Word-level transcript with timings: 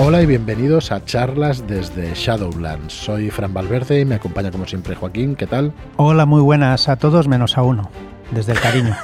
Hola 0.00 0.22
y 0.22 0.26
bienvenidos 0.26 0.92
a 0.92 1.04
charlas 1.04 1.66
desde 1.66 2.14
Shadowlands. 2.14 2.92
Soy 2.92 3.30
Fran 3.30 3.52
Valverde 3.52 4.00
y 4.00 4.04
me 4.04 4.14
acompaña 4.14 4.52
como 4.52 4.64
siempre 4.64 4.94
Joaquín. 4.94 5.34
¿Qué 5.34 5.48
tal? 5.48 5.72
Hola, 5.96 6.24
muy 6.24 6.40
buenas 6.40 6.88
a 6.88 6.94
todos 6.94 7.26
menos 7.26 7.58
a 7.58 7.62
uno, 7.62 7.90
desde 8.30 8.52
el 8.52 8.60
cariño. 8.60 8.96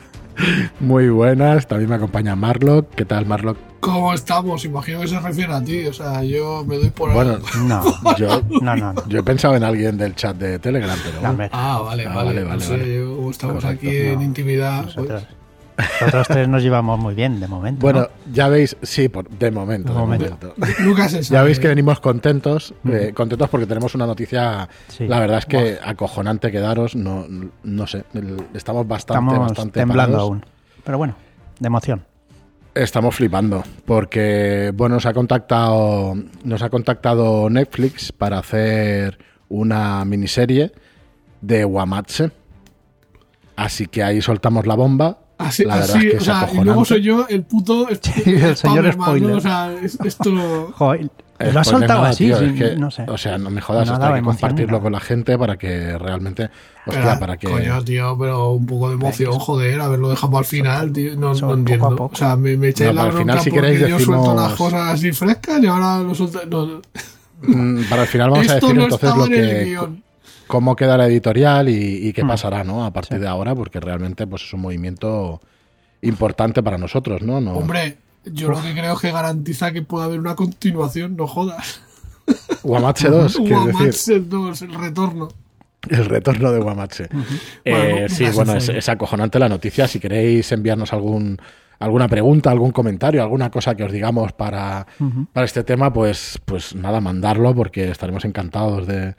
muy 0.80 1.10
buenas, 1.10 1.66
también 1.66 1.90
me 1.90 1.96
acompaña 1.96 2.34
Marlock. 2.34 2.94
¿Qué 2.94 3.04
tal, 3.04 3.26
Marlock? 3.26 3.58
¿Cómo 3.80 4.14
estamos? 4.14 4.64
Imagino 4.64 5.02
que 5.02 5.08
se 5.08 5.20
refiere 5.20 5.52
a 5.52 5.62
ti. 5.62 5.86
O 5.86 5.92
sea, 5.92 6.24
yo 6.24 6.64
me 6.66 6.76
doy 6.78 6.88
por. 6.88 7.12
Bueno, 7.12 7.38
no, 7.66 7.84
yo, 8.16 8.40
no, 8.62 8.74
no, 8.74 8.94
yo 9.08 9.18
he 9.18 9.22
pensado 9.22 9.54
en 9.54 9.64
alguien 9.64 9.98
del 9.98 10.14
chat 10.14 10.34
de 10.34 10.58
Telegram, 10.58 10.96
pero. 11.04 11.34
Bueno. 11.34 11.50
Ah, 11.52 11.82
vale, 11.84 12.06
ah, 12.06 12.14
vale. 12.14 12.42
vale, 12.42 12.56
vale, 12.68 12.94
Yo, 12.94 13.30
estamos 13.30 13.66
aquí 13.66 13.94
en 13.94 14.22
intimidad. 14.22 14.86
Pues... 14.94 15.26
Nosotros 16.00 16.28
tres 16.28 16.48
nos 16.48 16.62
llevamos 16.62 16.98
muy 16.98 17.14
bien, 17.14 17.40
de 17.40 17.48
momento. 17.48 17.80
Bueno, 17.80 18.08
ya 18.32 18.48
veis, 18.48 18.76
sí, 18.82 19.08
por, 19.08 19.28
de 19.28 19.50
momento. 19.50 19.92
De 19.92 19.98
momento. 19.98 20.54
Lucas 20.80 21.12
Ya 21.30 21.42
veis 21.42 21.58
que 21.58 21.68
venimos 21.68 22.00
contentos, 22.00 22.74
eh, 22.88 23.12
contentos 23.14 23.48
porque 23.48 23.66
tenemos 23.66 23.94
una 23.94 24.06
noticia, 24.06 24.68
la 24.98 25.20
verdad 25.20 25.38
es 25.38 25.46
que 25.46 25.78
acojonante 25.82 26.50
quedaros, 26.50 26.94
no, 26.96 27.26
no 27.62 27.86
sé, 27.86 28.04
estamos 28.54 28.86
bastante, 28.86 29.30
estamos 29.32 29.48
bastante 29.48 29.80
temblando 29.80 30.20
aún. 30.20 30.44
Pero 30.84 30.98
bueno, 30.98 31.14
de 31.58 31.66
emoción. 31.66 32.04
Estamos 32.74 33.14
flipando 33.14 33.62
porque, 33.84 34.72
bueno, 34.74 34.96
nos 34.96 35.06
ha 35.06 35.12
contactado, 35.12 36.14
nos 36.44 36.62
ha 36.62 36.70
contactado 36.70 37.50
Netflix 37.50 38.12
para 38.12 38.38
hacer 38.38 39.18
una 39.48 40.04
miniserie 40.06 40.72
de 41.42 41.64
Wamatse. 41.64 42.30
Así 43.56 43.86
que 43.86 44.02
ahí 44.02 44.22
soltamos 44.22 44.66
la 44.66 44.74
bomba 44.74 45.18
Así, 45.38 45.64
así 45.68 46.10
o 46.10 46.20
sea, 46.20 46.48
y 46.52 46.58
luego 46.58 46.84
soy 46.84 47.02
yo 47.02 47.26
el 47.28 47.42
puto 47.42 47.88
el 48.26 48.56
señor 48.56 48.92
spoiler. 48.92 49.32
O 49.32 49.40
sea, 49.40 49.74
esto 50.04 50.72
Joder, 50.76 51.10
lo 51.52 51.60
ha 51.60 51.64
soltado 51.64 52.04
así, 52.04 52.32
no 52.78 52.90
sé. 52.90 53.04
O 53.08 53.18
sea, 53.18 53.38
no 53.38 53.50
me 53.50 53.60
jodas, 53.60 53.88
esto 53.88 54.04
hay 54.04 54.20
que 54.20 54.22
compartirlo 54.22 54.80
con 54.80 54.92
la 54.92 55.00
gente 55.00 55.38
para 55.38 55.56
que 55.56 55.98
realmente. 55.98 56.50
Hostia, 56.86 57.18
para 57.18 57.36
que. 57.36 57.48
Coño, 57.48 57.82
tío, 57.84 58.16
pero 58.18 58.50
un 58.50 58.66
poco 58.66 58.88
de 58.88 58.94
emoción, 58.94 59.32
joder, 59.38 59.80
haberlo 59.80 60.10
dejado 60.10 60.38
al 60.38 60.44
final, 60.44 60.92
tío. 60.92 61.16
No, 61.16 61.34
no 61.34 61.54
entiendo. 61.54 61.84
Poco 61.84 61.96
poco. 61.96 62.14
O 62.14 62.16
sea, 62.16 62.36
me, 62.36 62.56
me 62.56 62.68
echáis 62.68 62.94
la 62.94 63.06
bronca 63.06 63.40
si 63.40 63.50
porque 63.50 63.78
yo 63.88 63.98
suelto 63.98 64.34
las 64.34 64.52
cosas 64.54 64.94
así 64.94 65.12
frescas 65.12 65.62
y 65.62 65.66
ahora 65.66 65.98
lo 65.98 66.14
suelto. 66.14 66.40
No. 66.48 66.82
Mm, 67.42 67.84
para 67.88 68.02
el 68.02 68.08
final 68.08 68.30
vamos 68.30 68.48
a 68.48 68.54
decir 68.54 68.78
entonces 68.78 69.16
lo 69.16 69.26
que 69.26 70.01
cómo 70.52 70.76
queda 70.76 70.98
la 70.98 71.06
editorial 71.06 71.70
y, 71.70 72.12
qué 72.12 72.24
hmm. 72.24 72.28
pasará, 72.28 72.62
¿no? 72.62 72.84
A 72.84 72.92
partir 72.92 73.18
de 73.18 73.26
ahora, 73.26 73.54
porque 73.54 73.80
realmente 73.80 74.26
pues, 74.26 74.42
es 74.42 74.52
un 74.52 74.60
movimiento 74.60 75.40
importante 76.02 76.62
para 76.62 76.76
nosotros, 76.76 77.22
¿no? 77.22 77.40
no 77.40 77.54
Hombre, 77.54 77.96
yo 78.26 78.50
lo 78.50 78.60
que 78.60 78.74
creo 78.74 78.92
es 78.92 79.00
que 79.00 79.10
garantiza 79.12 79.72
que 79.72 79.80
pueda 79.80 80.04
haber 80.04 80.20
una 80.20 80.36
continuación, 80.36 81.16
no 81.16 81.26
jodas. 81.26 81.80
Guamache 82.62 83.08
2, 83.08 83.38
Guamache 83.38 84.20
2, 84.20 84.62
el 84.62 84.74
retorno. 84.74 85.28
El 85.88 86.04
retorno 86.04 86.52
de 86.52 86.60
Guamache. 86.60 87.08
Eh, 87.64 88.06
sí, 88.10 88.26
bueno, 88.34 88.54
es, 88.54 88.88
acojonante 88.90 89.38
la 89.38 89.48
noticia. 89.48 89.88
Si 89.88 90.00
queréis 90.00 90.52
enviarnos 90.52 90.92
algún 90.92 91.38
alguna 91.78 92.08
pregunta, 92.08 92.50
algún 92.50 92.72
comentario, 92.72 93.22
alguna 93.22 93.50
cosa 93.50 93.74
que 93.74 93.84
os 93.84 93.90
digamos 93.90 94.32
para, 94.34 94.86
para 95.32 95.46
este 95.46 95.64
tema, 95.64 95.92
pues, 95.92 96.38
pues 96.44 96.74
nada, 96.76 97.00
mandarlo 97.00 97.54
porque 97.54 97.90
estaremos 97.90 98.24
encantados 98.26 98.86
de, 98.86 99.14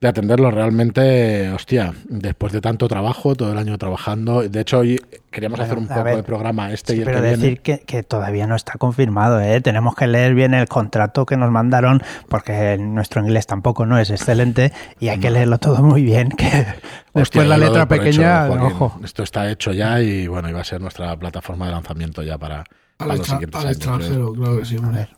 de 0.00 0.08
atenderlo 0.08 0.50
realmente, 0.50 1.50
hostia, 1.50 1.94
después 2.08 2.52
de 2.52 2.60
tanto 2.60 2.88
trabajo, 2.88 3.34
todo 3.34 3.52
el 3.52 3.58
año 3.58 3.78
trabajando. 3.78 4.42
De 4.42 4.60
hecho, 4.60 4.80
hoy 4.80 5.00
queríamos 5.30 5.60
hacer 5.60 5.78
un 5.78 5.88
poco 5.88 6.04
de 6.04 6.22
programa 6.22 6.72
este 6.72 6.94
y 6.94 6.98
el 6.98 7.04
pero 7.04 7.22
que 7.22 7.26
decir 7.28 7.60
Que, 7.60 7.78
que, 7.80 8.02
todavía 8.02 8.46
no 8.46 8.54
está 8.54 8.74
confirmado, 8.74 9.40
¿eh? 9.40 9.60
Tenemos 9.60 9.94
que 9.94 10.06
leer 10.06 10.34
bien 10.34 10.52
el 10.54 10.68
contrato 10.68 11.24
que 11.26 11.36
nos 11.36 11.50
mandaron, 11.50 12.02
porque 12.28 12.76
nuestro 12.78 13.22
inglés 13.22 13.46
tampoco 13.46 13.86
no 13.86 13.98
es 13.98 14.10
excelente 14.10 14.72
y 15.00 15.08
hay 15.08 15.18
que 15.18 15.30
leerlo 15.30 15.58
todo 15.58 15.82
muy 15.82 16.02
bien. 16.02 16.30
Que 16.30 16.66
después 17.14 17.48
la 17.48 17.56
letra 17.56 17.88
pequeña, 17.88 18.48
ojo. 18.50 19.00
Esto 19.02 19.22
está 19.22 19.50
hecho 19.50 19.72
ya 19.72 20.00
y 20.00 20.26
bueno, 20.26 20.48
iba 20.48 20.60
a 20.60 20.64
ser 20.64 20.80
nuestra 20.80 21.16
plataforma 21.16 21.66
de 21.66 21.72
lanzamiento 21.72 22.22
ya 22.22 22.36
para, 22.36 22.64
los 22.98 23.26
siguientes 23.26 23.60
al 23.60 23.70
extranjero, 23.70 24.32
claro 24.32 24.58
que 24.58 24.64
sí. 24.64 24.76
A 24.82 24.90
ver. 24.90 25.08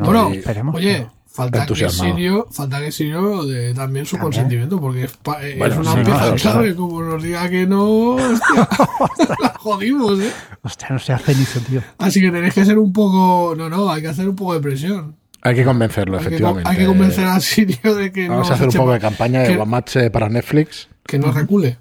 Bueno, 0.00 0.30
esperemos. 0.32 0.74
Oye, 0.74 1.06
Falta 1.38 1.64
que 1.66 1.88
Sirio, 1.88 2.48
falta 2.50 2.80
que 2.80 2.90
Sirio 2.90 3.44
de 3.44 3.72
también 3.72 4.04
su 4.04 4.18
consentimiento, 4.18 4.80
porque 4.80 5.04
es, 5.04 5.12
es 5.12 5.76
una 5.76 6.02
pieza 6.02 6.34
clave, 6.34 6.74
como 6.74 7.00
nos 7.00 7.22
diga 7.22 7.48
que 7.48 7.64
no, 7.64 8.16
hostia, 8.16 8.68
la 9.40 9.54
jodimos, 9.56 10.18
¿eh? 10.18 10.32
Hostia, 10.62 10.88
no 10.90 10.98
se 10.98 11.12
hace 11.12 11.36
ni 11.36 11.44
tío. 11.44 11.80
Así 11.98 12.20
que 12.20 12.32
tenéis 12.32 12.54
que 12.54 12.64
ser 12.64 12.76
un 12.76 12.92
poco, 12.92 13.54
no, 13.56 13.68
no, 13.68 13.88
hay 13.88 14.02
que 14.02 14.08
hacer 14.08 14.28
un 14.28 14.34
poco 14.34 14.54
de 14.54 14.60
presión. 14.60 15.14
Hay 15.42 15.54
que 15.54 15.64
convencerlo, 15.64 16.18
efectivamente. 16.18 16.68
hay 16.68 16.76
que 16.76 16.86
convencer 16.86 17.24
a 17.26 17.38
Sirio 17.38 17.94
de 17.94 18.10
que 18.10 18.28
Vamos 18.28 18.50
a 18.50 18.54
hacer 18.54 18.66
un 18.66 18.74
poco 18.74 18.92
de 18.94 18.98
campaña 18.98 19.42
de 19.42 19.54
Guamache 19.54 20.10
para 20.10 20.28
Netflix. 20.28 20.88
Que 21.06 21.20
no 21.20 21.30
recule. 21.30 21.78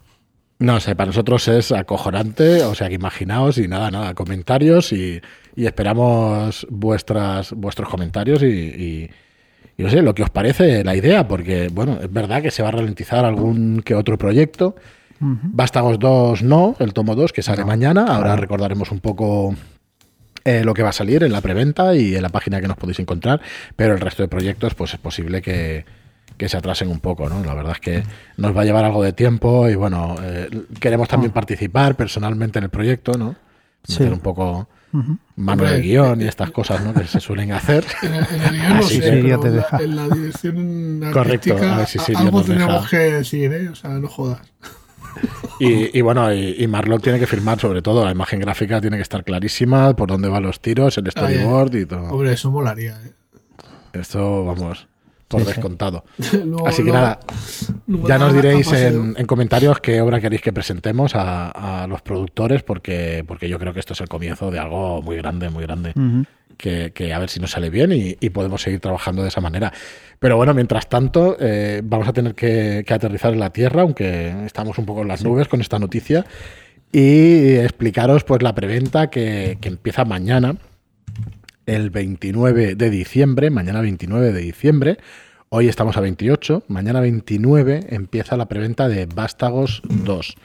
No 0.59 0.79
sé, 0.79 0.95
para 0.95 1.07
nosotros 1.07 1.47
es 1.47 1.71
acojonante, 1.71 2.61
o 2.61 2.75
sea 2.75 2.89
que 2.89 2.93
imaginaos 2.95 3.57
y 3.57 3.67
nada, 3.67 3.89
nada, 3.89 4.13
comentarios 4.13 4.93
y, 4.93 5.19
y 5.55 5.65
esperamos 5.65 6.67
vuestras, 6.69 7.53
vuestros 7.53 7.89
comentarios 7.89 8.43
y 8.43 8.47
y 8.47 9.09
no 9.83 9.89
sé, 9.89 10.01
lo 10.01 10.15
que 10.15 10.23
os 10.23 10.29
parece 10.29 10.83
la 10.83 10.95
idea, 10.95 11.27
porque, 11.27 11.69
bueno, 11.71 11.99
es 12.01 12.11
verdad 12.11 12.41
que 12.41 12.51
se 12.51 12.63
va 12.63 12.69
a 12.69 12.71
ralentizar 12.71 13.25
algún 13.25 13.81
que 13.83 13.95
otro 13.95 14.17
proyecto. 14.17 14.75
Vástagos 15.19 15.97
2 15.97 16.43
no, 16.43 16.75
el 16.79 16.93
tomo 16.93 17.15
2 17.15 17.33
que 17.33 17.41
sale 17.41 17.65
mañana. 17.65 18.05
Ahora 18.05 18.35
recordaremos 18.35 18.91
un 18.91 18.99
poco 18.99 19.55
eh, 20.45 20.63
lo 20.63 20.73
que 20.73 20.83
va 20.83 20.89
a 20.89 20.93
salir 20.93 21.23
en 21.23 21.31
la 21.31 21.41
preventa 21.41 21.95
y 21.95 22.15
en 22.15 22.21
la 22.21 22.29
página 22.29 22.61
que 22.61 22.67
nos 22.67 22.77
podéis 22.77 22.99
encontrar, 22.99 23.41
pero 23.75 23.93
el 23.93 23.99
resto 23.99 24.23
de 24.23 24.29
proyectos 24.29 24.75
pues 24.75 24.93
es 24.93 24.99
posible 24.99 25.41
que, 25.41 25.85
que 26.37 26.47
se 26.47 26.57
atrasen 26.57 26.89
un 26.89 26.99
poco, 26.99 27.27
¿no? 27.29 27.43
La 27.43 27.53
verdad 27.53 27.73
es 27.73 27.79
que 27.79 28.03
nos 28.37 28.55
va 28.55 28.61
a 28.61 28.65
llevar 28.65 28.85
algo 28.85 29.03
de 29.03 29.11
tiempo 29.11 29.67
y 29.67 29.75
bueno, 29.75 30.15
eh, 30.21 30.49
queremos 30.79 31.07
también 31.07 31.31
ah. 31.31 31.33
participar 31.33 31.95
personalmente 31.95 32.59
en 32.59 32.65
el 32.65 32.69
proyecto, 32.69 33.13
¿no? 33.17 33.35
Sí. 33.83 34.03
un 34.03 34.19
poco 34.19 34.67
mano 35.35 35.63
de 35.63 35.81
guion 35.81 36.21
y 36.21 36.25
estas 36.25 36.51
cosas 36.51 36.83
¿no? 36.83 36.93
que 36.93 37.05
se 37.05 37.19
suelen 37.19 37.51
hacer. 37.51 37.85
En 38.01 38.13
el, 38.13 38.25
guion 38.25 38.77
no 38.77 38.83
sé, 38.83 38.99
pero 39.01 39.39
te 39.39 39.51
deja. 39.51 39.77
en 39.77 39.95
la 39.95 40.09
dirección 40.09 41.01
Correcto, 41.11 41.57
a 41.57 41.77
ver 41.77 41.87
si 41.87 42.15
algo 42.15 42.43
tenemos 42.43 42.89
que 42.89 42.97
decir, 42.97 43.51
¿eh? 43.53 43.69
O 43.69 43.75
sea, 43.75 43.91
no 43.91 44.07
jodas. 44.07 44.41
Y, 45.59 45.97
y, 45.97 46.01
bueno, 46.01 46.31
y, 46.31 46.67
Marlock 46.67 47.01
tiene 47.01 47.19
que 47.19 47.25
firmar 47.25 47.59
sobre 47.59 47.81
todo, 47.81 48.05
la 48.05 48.11
imagen 48.11 48.39
gráfica 48.39 48.79
tiene 48.79 48.97
que 48.97 49.03
estar 49.03 49.23
clarísima, 49.23 49.95
por 49.95 50.09
dónde 50.09 50.29
van 50.29 50.43
los 50.43 50.61
tiros, 50.61 50.97
el 50.97 51.09
storyboard 51.09 51.75
y 51.75 51.85
todo. 51.85 52.03
Hombre, 52.09 52.33
eso 52.33 52.51
molaría. 52.51 52.99
¿eh? 53.03 53.13
Esto, 53.93 54.45
vamos, 54.45 54.87
por 55.27 55.43
descontado. 55.45 56.03
Así 56.65 56.83
que 56.83 56.91
nada, 56.91 57.19
ya 57.85 58.17
nos 58.17 58.33
diréis 58.33 58.71
en, 58.71 59.13
comentarios 59.25 59.79
qué 59.79 60.01
obra 60.01 60.21
queréis 60.21 60.41
que 60.41 60.53
presentemos 60.53 61.13
a, 61.15 61.85
los 61.89 62.01
productores, 62.01 62.63
porque, 62.63 63.23
porque 63.27 63.49
yo 63.49 63.59
creo 63.59 63.73
que 63.73 63.79
esto 63.79 63.93
es 63.93 64.01
el 64.01 64.07
comienzo 64.07 64.51
de 64.51 64.59
algo 64.59 65.01
muy 65.01 65.17
grande, 65.17 65.49
muy 65.49 65.63
grande. 65.63 65.93
que, 66.57 67.13
a 67.13 67.19
ver 67.19 67.29
si 67.29 67.39
nos 67.39 67.51
sale 67.51 67.69
bien 67.69 67.91
y, 67.91 68.29
podemos 68.29 68.61
seguir 68.61 68.79
trabajando 68.79 69.21
de 69.21 69.29
esa 69.29 69.41
manera. 69.41 69.71
Pero 70.19 70.37
bueno, 70.37 70.53
mientras 70.53 70.87
tanto, 70.87 71.37
eh, 71.39 71.81
vamos 71.83 72.07
a 72.07 72.13
tener 72.13 72.33
que, 72.33 72.85
aterrizar 72.89 73.33
en 73.33 73.39
la 73.39 73.51
Tierra, 73.51 73.81
aunque 73.81 74.45
estamos 74.45 74.77
un 74.77 74.85
poco 74.85 75.01
en 75.01 75.09
las 75.09 75.23
nubes 75.23 75.47
con 75.47 75.61
esta 75.61 75.79
noticia, 75.79 76.25
y 76.91 77.55
explicaros 77.55 78.23
pues 78.23 78.41
la 78.41 78.55
preventa 78.55 79.09
que, 79.09 79.57
que 79.59 79.67
empieza 79.67 80.05
mañana 80.05 80.55
el 81.67 81.89
29 81.91 82.75
de 82.75 82.89
diciembre, 82.89 83.51
mañana 83.51 83.81
29 83.81 84.31
de 84.31 84.41
diciembre. 84.41 84.97
Hoy 85.49 85.67
estamos 85.67 85.97
a 85.97 86.01
28, 86.01 86.63
mañana 86.67 87.01
29 87.01 87.87
empieza 87.89 88.37
la 88.37 88.47
preventa 88.47 88.87
de 88.87 89.05
Vástagos 89.05 89.81
2. 89.83 90.35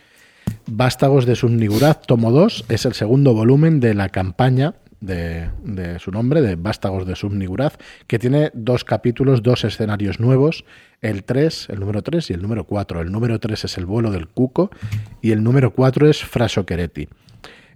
Vástagos 0.66 1.24
de 1.24 1.36
Subniguraz, 1.36 2.02
tomo 2.02 2.30
2, 2.32 2.66
es 2.68 2.84
el 2.84 2.94
segundo 2.94 3.34
volumen 3.34 3.80
de 3.80 3.94
la 3.94 4.08
campaña 4.08 4.74
de, 5.00 5.50
su 5.98 6.10
nombre, 6.10 6.42
de 6.42 6.56
Vástagos 6.56 7.06
de 7.06 7.16
Subniguraz, 7.16 7.78
que 8.06 8.18
tiene 8.18 8.50
dos 8.54 8.84
capítulos, 8.84 9.42
dos 9.42 9.64
escenarios 9.64 10.20
nuevos, 10.20 10.64
el 11.00 11.24
3, 11.24 11.68
el 11.70 11.80
número 11.80 12.02
3 12.02 12.30
y 12.30 12.32
el 12.32 12.42
número 12.42 12.64
4. 12.64 13.00
El 13.00 13.12
número 13.12 13.38
3 13.38 13.64
es 13.64 13.78
el 13.78 13.86
vuelo 13.86 14.10
del 14.10 14.28
cuco 14.28 14.70
y 15.20 15.32
el 15.32 15.42
número 15.42 15.72
4 15.72 16.08
es 16.08 16.22
Frasoquereti. 16.24 17.08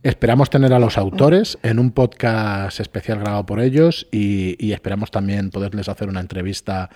Esperamos 0.06 0.50
tener 0.50 0.72
a 0.72 0.78
los 0.78 0.98
autores 0.98 1.58
en 1.64 1.80
un 1.80 1.90
podcast 1.90 2.78
especial 2.78 3.18
grabado 3.18 3.44
por 3.44 3.58
ellos 3.58 4.06
y, 4.12 4.70
esperamos 4.70 5.10
también 5.10 5.50
poderles 5.50 5.88
hacer 5.88 6.08
una 6.08 6.20
entrevista 6.20 6.90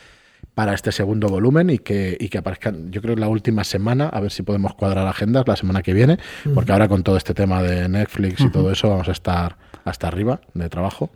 para 0.54 0.74
este 0.74 0.92
segundo 0.92 1.26
volumen 1.26 1.70
y 1.70 1.78
que, 1.78 2.16
y 2.20 2.28
que 2.28 2.38
aparezcan, 2.38 2.92
yo 2.92 3.02
creo, 3.02 3.16
la 3.16 3.26
última 3.26 3.64
semana, 3.64 4.06
a 4.06 4.20
ver 4.20 4.30
si 4.30 4.44
podemos 4.44 4.74
cuadrar 4.74 5.08
agendas 5.08 5.48
la 5.48 5.56
semana 5.56 5.82
que 5.82 5.92
viene, 5.92 6.20
porque 6.54 6.70
ahora 6.70 6.86
con 6.86 7.02
todo 7.02 7.16
este 7.16 7.34
tema 7.34 7.64
de 7.64 7.88
Netflix 7.88 8.42
y 8.42 8.48
todo 8.48 8.70
eso 8.70 8.88
vamos 8.88 9.08
a 9.08 9.12
estar 9.12 9.56
hasta 9.84 10.06
arriba 10.06 10.40
de 10.54 10.68
trabajo. 10.68 11.10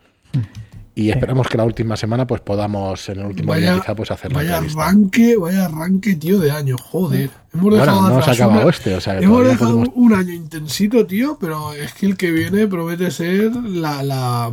Y 0.97 1.11
esperamos 1.11 1.49
que 1.49 1.59
la 1.59 1.65
última 1.65 1.97
semana 1.97 2.27
pues 2.27 2.41
podamos 2.41 3.09
en 3.09 3.19
el 3.19 3.27
último 3.27 3.51
vaya, 3.51 3.73
día 3.73 3.81
quizá 3.81 3.97
pues 3.97 4.11
hacer 4.13 4.33
vaya 4.33 4.59
arranque 4.59 5.37
vaya 5.37 5.65
arranque 5.65 6.15
tío 6.15 6.39
de 6.39 6.53
año 6.53 6.77
joder. 6.79 7.31
Hemos 7.53 7.75
dejado 7.75 8.01
bueno, 8.01 8.17
no 8.17 8.23
se 8.23 8.31
ha 8.31 8.33
acabado 8.35 8.69
este 8.69 8.95
o 8.95 9.01
sea 9.01 9.19
hemos 9.19 9.45
dejado 9.45 9.77
un 9.77 10.15
año 10.15 10.33
intensito 10.33 11.05
tío 11.05 11.37
pero 11.41 11.73
es 11.73 11.93
que 11.95 12.07
el 12.07 12.17
que 12.17 12.31
viene 12.31 12.69
promete 12.69 13.11
ser 13.11 13.55
la, 13.57 14.03
la, 14.03 14.53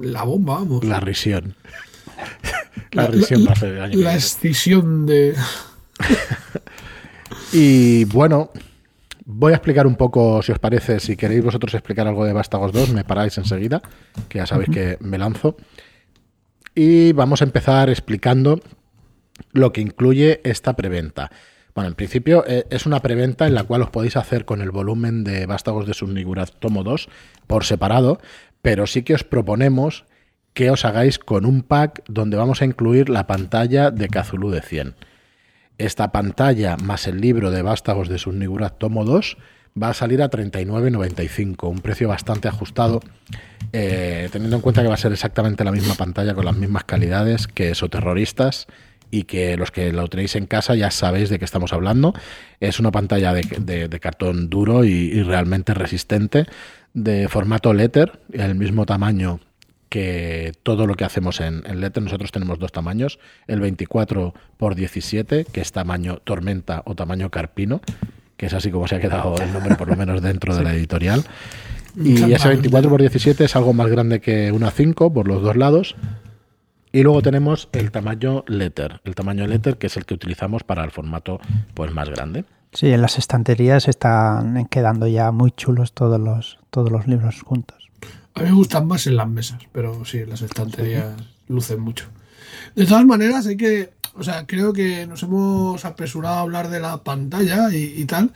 la 0.00 0.22
bomba 0.22 0.54
vamos. 0.54 0.84
La 0.84 1.00
risión. 1.00 1.54
La, 2.92 3.06
risión 3.06 3.46
va 3.46 3.52
a 3.52 3.56
ser 3.56 3.72
el 3.72 3.80
año 3.80 3.98
la 4.00 4.14
escisión 4.14 5.06
de 5.06 5.34
y 7.52 8.04
bueno 8.04 8.50
Voy 9.34 9.52
a 9.52 9.56
explicar 9.56 9.86
un 9.86 9.96
poco, 9.96 10.42
si 10.42 10.52
os 10.52 10.58
parece, 10.58 11.00
si 11.00 11.16
queréis 11.16 11.42
vosotros 11.42 11.72
explicar 11.72 12.06
algo 12.06 12.26
de 12.26 12.34
Vástagos 12.34 12.70
2, 12.70 12.92
me 12.92 13.02
paráis 13.02 13.38
enseguida, 13.38 13.80
que 14.28 14.38
ya 14.38 14.46
sabéis 14.46 14.68
que 14.68 14.98
me 15.00 15.16
lanzo. 15.16 15.56
Y 16.74 17.12
vamos 17.12 17.40
a 17.40 17.44
empezar 17.44 17.88
explicando 17.88 18.60
lo 19.52 19.72
que 19.72 19.80
incluye 19.80 20.42
esta 20.44 20.76
preventa. 20.76 21.30
Bueno, 21.74 21.88
en 21.88 21.94
principio 21.94 22.44
eh, 22.46 22.66
es 22.68 22.84
una 22.84 23.00
preventa 23.00 23.46
en 23.46 23.54
la 23.54 23.64
cual 23.64 23.80
os 23.80 23.90
podéis 23.90 24.18
hacer 24.18 24.44
con 24.44 24.60
el 24.60 24.70
volumen 24.70 25.24
de 25.24 25.46
Vástagos 25.46 25.86
de 25.86 25.94
Subniguraz 25.94 26.52
tomo 26.52 26.84
2 26.84 27.08
por 27.46 27.64
separado, 27.64 28.20
pero 28.60 28.86
sí 28.86 29.02
que 29.02 29.14
os 29.14 29.24
proponemos 29.24 30.04
que 30.52 30.70
os 30.70 30.84
hagáis 30.84 31.18
con 31.18 31.46
un 31.46 31.62
pack 31.62 32.02
donde 32.06 32.36
vamos 32.36 32.60
a 32.60 32.66
incluir 32.66 33.08
la 33.08 33.26
pantalla 33.26 33.90
de 33.90 34.08
Cthulhu 34.08 34.50
de 34.50 34.60
100 34.60 34.94
esta 35.84 36.12
pantalla 36.12 36.76
más 36.76 37.06
el 37.06 37.20
libro 37.20 37.50
de 37.50 37.62
Vástagos 37.62 38.08
de 38.08 38.18
Subnigurat 38.18 38.78
tomo 38.78 39.04
2 39.04 39.36
va 39.80 39.88
a 39.88 39.94
salir 39.94 40.22
a 40.22 40.30
39,95, 40.30 41.68
un 41.68 41.80
precio 41.80 42.08
bastante 42.08 42.48
ajustado, 42.48 43.00
eh, 43.72 44.28
teniendo 44.30 44.56
en 44.56 44.62
cuenta 44.62 44.82
que 44.82 44.88
va 44.88 44.94
a 44.94 44.98
ser 44.98 45.12
exactamente 45.12 45.64
la 45.64 45.72
misma 45.72 45.94
pantalla 45.94 46.34
con 46.34 46.44
las 46.44 46.56
mismas 46.56 46.84
calidades 46.84 47.46
que 47.46 47.74
Soterroristas 47.74 48.66
y 49.10 49.24
que 49.24 49.56
los 49.56 49.70
que 49.70 49.92
lo 49.92 50.08
tenéis 50.08 50.36
en 50.36 50.46
casa 50.46 50.74
ya 50.74 50.90
sabéis 50.90 51.30
de 51.30 51.38
qué 51.38 51.44
estamos 51.44 51.72
hablando. 51.72 52.14
Es 52.60 52.80
una 52.80 52.90
pantalla 52.90 53.32
de, 53.32 53.98
cartón 54.00 54.50
duro 54.50 54.84
y, 54.84 54.90
y, 54.90 55.22
realmente 55.22 55.74
resistente, 55.74 56.46
de 56.94 57.28
formato 57.28 57.72
letter, 57.72 58.20
el 58.32 58.54
mismo 58.54 58.86
tamaño 58.86 59.40
que 59.92 60.54
todo 60.62 60.86
lo 60.86 60.94
que 60.94 61.04
hacemos 61.04 61.38
en, 61.42 61.64
en 61.66 61.82
Letter, 61.82 62.02
nosotros 62.02 62.32
tenemos 62.32 62.58
dos 62.58 62.72
tamaños, 62.72 63.18
el 63.46 63.60
24 63.60 64.32
x 64.58 64.74
17, 64.74 65.44
que 65.44 65.60
es 65.60 65.70
tamaño 65.70 66.16
tormenta 66.24 66.80
o 66.86 66.94
tamaño 66.94 67.28
carpino, 67.28 67.82
que 68.38 68.46
es 68.46 68.54
así 68.54 68.70
como 68.70 68.88
se 68.88 68.96
ha 68.96 69.00
quedado 69.00 69.34
el 69.36 69.52
nombre 69.52 69.74
por 69.74 69.88
lo 69.88 69.94
menos 69.94 70.22
dentro 70.22 70.56
de 70.56 70.64
la 70.64 70.72
editorial. 70.72 71.24
Y 71.94 72.32
ese 72.32 72.48
24 72.48 72.88
x 72.90 73.00
17 73.00 73.44
es 73.44 73.54
algo 73.54 73.74
más 73.74 73.86
grande 73.88 74.22
que 74.22 74.50
una 74.50 74.70
5 74.70 75.12
por 75.12 75.28
los 75.28 75.42
dos 75.42 75.56
lados. 75.56 75.94
Y 76.90 77.02
luego 77.02 77.20
tenemos 77.20 77.68
el 77.72 77.90
tamaño 77.90 78.44
letter, 78.46 79.02
el 79.04 79.14
tamaño 79.14 79.46
letter 79.46 79.76
que 79.76 79.88
es 79.88 79.98
el 79.98 80.06
que 80.06 80.14
utilizamos 80.14 80.64
para 80.64 80.84
el 80.84 80.90
formato 80.90 81.38
pues 81.74 81.92
más 81.92 82.08
grande. 82.08 82.46
Sí, 82.72 82.90
en 82.90 83.02
las 83.02 83.18
estanterías 83.18 83.88
están 83.88 84.64
quedando 84.68 85.06
ya 85.06 85.32
muy 85.32 85.50
chulos 85.50 85.92
todos 85.92 86.18
los, 86.18 86.58
todos 86.70 86.90
los 86.90 87.06
libros 87.06 87.42
juntos. 87.42 87.81
A 88.34 88.40
mí 88.40 88.48
me 88.48 88.54
gustan 88.54 88.86
más 88.86 89.06
en 89.06 89.16
las 89.16 89.28
mesas, 89.28 89.60
pero 89.72 90.04
sí, 90.04 90.24
las 90.26 90.42
estanterías 90.42 91.14
lucen 91.48 91.80
mucho. 91.80 92.06
De 92.74 92.86
todas 92.86 93.04
maneras, 93.04 93.46
hay 93.46 93.56
que. 93.56 93.90
O 94.14 94.22
sea, 94.22 94.46
creo 94.46 94.74
que 94.74 95.06
nos 95.06 95.22
hemos 95.22 95.86
apresurado 95.86 96.36
a 96.36 96.40
hablar 96.40 96.68
de 96.68 96.80
la 96.80 96.98
pantalla 96.98 97.72
y, 97.72 98.04
tal. 98.04 98.30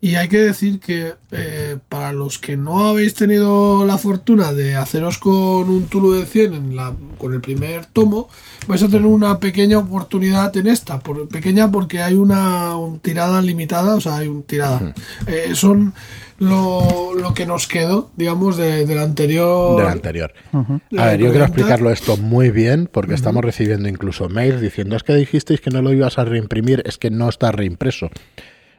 Y 0.00 0.16
hay 0.16 0.28
que 0.28 0.38
decir 0.38 0.80
que 0.80 1.14
eh, 1.30 1.78
para 1.88 2.12
los 2.12 2.40
que 2.40 2.56
no 2.56 2.88
habéis 2.88 3.14
tenido 3.14 3.86
la 3.86 3.96
fortuna 3.96 4.52
de 4.52 4.74
haceros 4.74 5.18
con 5.18 5.70
un 5.70 5.86
Tulu 5.86 6.14
de 6.14 6.26
100 6.26 6.54
en 6.54 6.74
la, 6.74 6.92
con 7.16 7.32
el 7.32 7.40
primer 7.40 7.86
tomo, 7.86 8.28
vais 8.66 8.82
a 8.82 8.88
tener 8.88 9.06
una 9.06 9.38
pequeña 9.38 9.78
oportunidad 9.78 10.56
en 10.56 10.66
esta. 10.66 10.98
Por, 10.98 11.28
pequeña 11.28 11.70
porque 11.70 12.02
hay 12.02 12.14
una, 12.14 12.74
tirada 13.00 13.40
limitada, 13.40 13.94
o 13.94 14.00
sea, 14.00 14.16
hay 14.16 14.26
una 14.26 14.42
tirada. 14.42 14.94
Eh, 15.28 15.52
son 15.54 15.94
lo, 16.40 17.14
lo 17.14 17.34
que 17.34 17.44
nos 17.44 17.68
quedó, 17.68 18.10
digamos, 18.16 18.56
de, 18.56 18.86
del 18.86 18.98
anterior. 18.98 19.76
Del 19.76 19.86
anterior. 19.86 20.32
A 20.52 21.06
ver, 21.06 21.20
yo 21.20 21.28
quiero 21.30 21.44
explicarlo 21.44 21.90
esto 21.90 22.16
muy 22.16 22.50
bien 22.50 22.88
porque 22.90 23.14
estamos 23.14 23.44
recibiendo 23.44 23.88
incluso 23.88 24.28
mails 24.30 24.60
diciendo 24.60 24.96
es 24.96 25.02
que 25.02 25.14
dijisteis 25.14 25.60
que 25.60 25.70
no 25.70 25.82
lo 25.82 25.92
ibas 25.92 26.18
a 26.18 26.24
reimprimir, 26.24 26.82
es 26.86 26.96
que 26.96 27.10
no 27.10 27.28
está 27.28 27.52
reimpreso. 27.52 28.08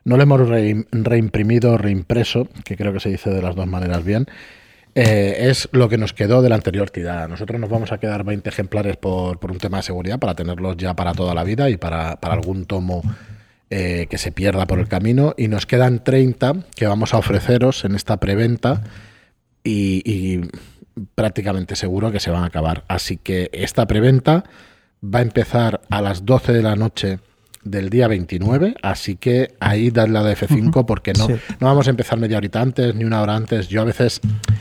No 0.04 0.18
lo 0.18 0.24
hemos 0.24 0.42
reimprimido, 0.50 1.78
reimpreso, 1.78 2.48
que 2.66 2.76
creo 2.76 2.94
que 2.94 3.00
se 3.00 3.10
dice 3.10 3.30
de 3.30 3.44
las 3.44 3.56
dos 3.56 3.68
maneras 3.68 4.04
bien. 4.04 4.26
Eh, 4.96 5.50
es 5.50 5.70
lo 5.72 5.88
que 5.88 6.00
nos 6.00 6.14
quedó 6.14 6.42
de 6.42 6.50
la 6.50 6.56
anterior 6.56 6.90
tirada. 6.90 7.28
Nosotros 7.28 7.62
nos 7.62 7.70
vamos 7.70 7.92
a 7.92 8.00
quedar 8.00 8.24
20 8.24 8.50
ejemplares 8.50 8.98
por, 8.98 9.40
por 9.40 9.52
un 9.52 9.60
tema 9.60 9.78
de 9.78 9.84
seguridad 9.84 10.18
para 10.18 10.34
tenerlos 10.34 10.78
ya 10.78 10.96
para 10.96 11.14
toda 11.14 11.36
la 11.36 11.44
vida 11.44 11.70
y 11.70 11.78
para, 11.78 12.20
para 12.20 12.34
algún 12.34 12.66
tomo 12.66 13.04
eh, 13.74 14.08
que 14.10 14.18
se 14.18 14.34
pierda 14.34 14.66
por 14.68 14.80
el 14.80 14.90
camino 14.90 15.34
y 15.38 15.48
nos 15.48 15.66
quedan 15.66 16.04
30 16.04 16.66
que 16.76 16.88
vamos 16.88 17.14
a 17.14 17.18
ofreceros 17.18 17.86
en 17.86 17.96
esta 17.96 18.18
preventa 18.18 18.84
y, 19.64 20.42
prácticamente 21.16 21.78
seguro 21.78 22.12
que 22.12 22.20
se 22.20 22.32
van 22.32 22.44
a 22.44 22.48
acabar. 22.48 22.84
Así 22.90 23.16
que 23.16 23.50
esta 23.54 23.88
preventa 23.88 24.44
va 25.02 25.20
a 25.20 25.22
empezar 25.22 25.80
a 25.90 26.02
las 26.02 26.26
12 26.26 26.52
de 26.52 26.62
la 26.62 26.76
noche 26.76 27.20
del 27.64 27.90
día 27.90 28.10
29, 28.10 28.76
así 28.82 29.16
que 29.16 29.54
ahí 29.62 29.90
dadle 29.90 30.16
la 30.16 30.24
de 30.24 30.36
F5 30.36 30.86
porque 30.86 31.14
no, 31.14 31.30
no 31.30 31.68
vamos 31.68 31.88
a 31.88 31.92
empezar 31.92 32.20
media 32.20 32.36
horita 32.36 32.60
antes 32.60 32.94
ni 32.94 33.06
una 33.06 33.22
hora 33.22 33.38
antes. 33.38 33.70
Yo 33.70 33.84
a 33.84 33.86
veces 33.86 34.20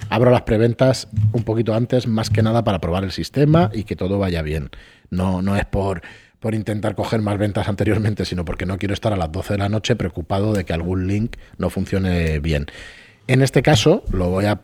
abro 0.09 0.31
las 0.31 0.43
preventas 0.43 1.09
un 1.33 1.43
poquito 1.43 1.75
antes, 1.75 2.07
más 2.07 2.31
que 2.31 2.45
nada 2.45 2.63
para 2.63 2.79
probar 2.79 3.03
el 3.03 3.11
sistema 3.11 3.73
y 3.75 3.83
que 3.83 3.97
todo 3.97 4.21
vaya 4.21 4.43
bien. 4.43 4.71
No, 5.11 5.43
no 5.43 5.57
es 5.57 5.65
por 5.65 6.03
por 6.41 6.55
intentar 6.55 6.95
coger 6.95 7.21
más 7.21 7.39
ventas 7.39 7.69
anteriormente, 7.69 8.25
sino 8.25 8.45
porque 8.45 8.67
no 8.67 8.79
quiero 8.79 8.95
estar 8.95 9.13
a 9.13 9.17
las 9.17 9.31
12 9.31 9.55
de 9.55 9.59
la 9.59 9.69
noche 9.69 9.95
preocupado 9.95 10.53
de 10.53 10.65
que 10.65 10.73
algún 10.73 11.07
link 11.07 11.37
no 11.59 11.71
funcione 11.71 12.39
bien. 12.41 12.67
En 13.27 13.43
este 13.43 13.63
caso, 13.63 14.03
lo 14.11 14.31
voy 14.31 14.47
a 14.47 14.63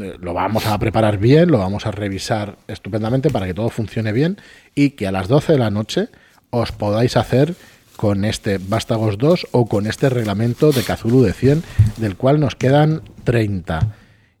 eh, 0.00 0.16
lo 0.20 0.34
vamos 0.34 0.66
a 0.66 0.78
preparar 0.78 1.18
bien, 1.18 1.50
lo 1.50 1.58
vamos 1.58 1.86
a 1.86 1.90
revisar 1.90 2.56
estupendamente 2.68 3.30
para 3.30 3.46
que 3.46 3.54
todo 3.54 3.70
funcione 3.70 4.12
bien 4.12 4.38
y 4.74 4.90
que 4.90 5.06
a 5.06 5.12
las 5.12 5.28
12 5.28 5.54
de 5.54 5.58
la 5.58 5.70
noche 5.70 6.08
os 6.50 6.72
podáis 6.72 7.16
hacer 7.16 7.54
con 7.96 8.24
este 8.24 8.58
Vástagos 8.58 9.16
2 9.18 9.48
o 9.52 9.66
con 9.66 9.86
este 9.86 10.10
reglamento 10.10 10.70
de 10.70 10.82
Kazulu 10.82 11.22
de 11.22 11.32
100, 11.32 11.62
del 11.96 12.16
cual 12.16 12.40
nos 12.40 12.54
quedan 12.54 13.02
30. 13.24 13.94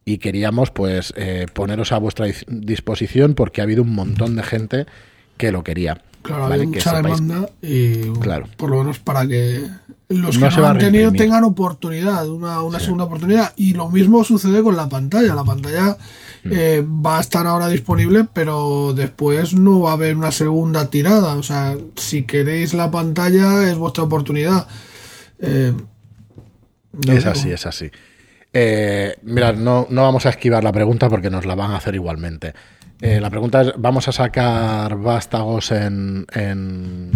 Y 0.04 0.18
queríamos 0.18 0.70
pues 0.70 1.14
eh, 1.16 1.46
poneros 1.52 1.92
a 1.92 1.98
vuestra 1.98 2.26
disposición 2.46 3.34
porque 3.34 3.60
ha 3.60 3.64
habido 3.64 3.82
un 3.82 3.94
montón 3.94 4.36
de 4.36 4.42
gente 4.42 4.86
que 5.36 5.52
lo 5.52 5.64
quería. 5.64 6.02
Claro, 6.26 6.46
hay 6.46 6.66
mucha 6.66 7.00
demanda 7.00 7.48
y 7.62 8.10
claro. 8.20 8.46
por 8.56 8.70
lo 8.70 8.78
menos 8.78 8.98
para 8.98 9.26
que 9.26 9.62
los 10.08 10.38
que 10.38 10.48
no, 10.48 10.66
han 10.66 10.78
tenido 10.78 11.12
tengan 11.12 11.42
oportunidad, 11.44 12.28
una, 12.28 12.62
una 12.62 12.78
segunda 12.78 13.04
oportunidad. 13.04 13.52
Y 13.56 13.74
lo 13.74 13.90
mismo 13.90 14.22
sucede 14.22 14.62
con 14.62 14.76
la 14.76 14.88
pantalla. 14.88 15.34
La 15.34 15.42
pantalla 15.42 15.96
mm. 16.44 16.50
eh, 16.52 16.84
va 16.86 17.18
a 17.18 17.20
estar 17.20 17.46
ahora 17.46 17.68
disponible, 17.68 18.26
pero 18.32 18.92
después 18.94 19.54
no 19.54 19.80
va 19.80 19.90
a 19.90 19.94
haber 19.94 20.16
una 20.16 20.30
segunda 20.30 20.90
tirada. 20.90 21.34
O 21.34 21.42
sea, 21.42 21.76
si 21.96 22.22
queréis 22.22 22.72
la 22.74 22.90
pantalla 22.90 23.68
es 23.68 23.76
vuestra 23.76 24.04
oportunidad. 24.04 24.68
Eh, 25.40 25.72
es 27.08 27.26
así, 27.26 27.50
es 27.50 27.66
así. 27.66 27.90
Eh, 28.52 29.16
mirad, 29.22 29.56
no, 29.56 29.88
no 29.90 30.02
vamos 30.02 30.24
a 30.24 30.30
esquivar 30.30 30.62
la 30.62 30.72
pregunta 30.72 31.08
porque 31.10 31.30
nos 31.30 31.46
la 31.46 31.56
van 31.56 31.72
a 31.72 31.78
hacer 31.78 31.96
igualmente. 31.96 32.54
Eh, 33.00 33.20
la 33.20 33.28
pregunta 33.28 33.60
es, 33.60 33.72
¿vamos 33.76 34.08
a 34.08 34.12
sacar 34.12 34.96
vástagos 34.96 35.70
en, 35.70 36.26
en, 36.32 37.10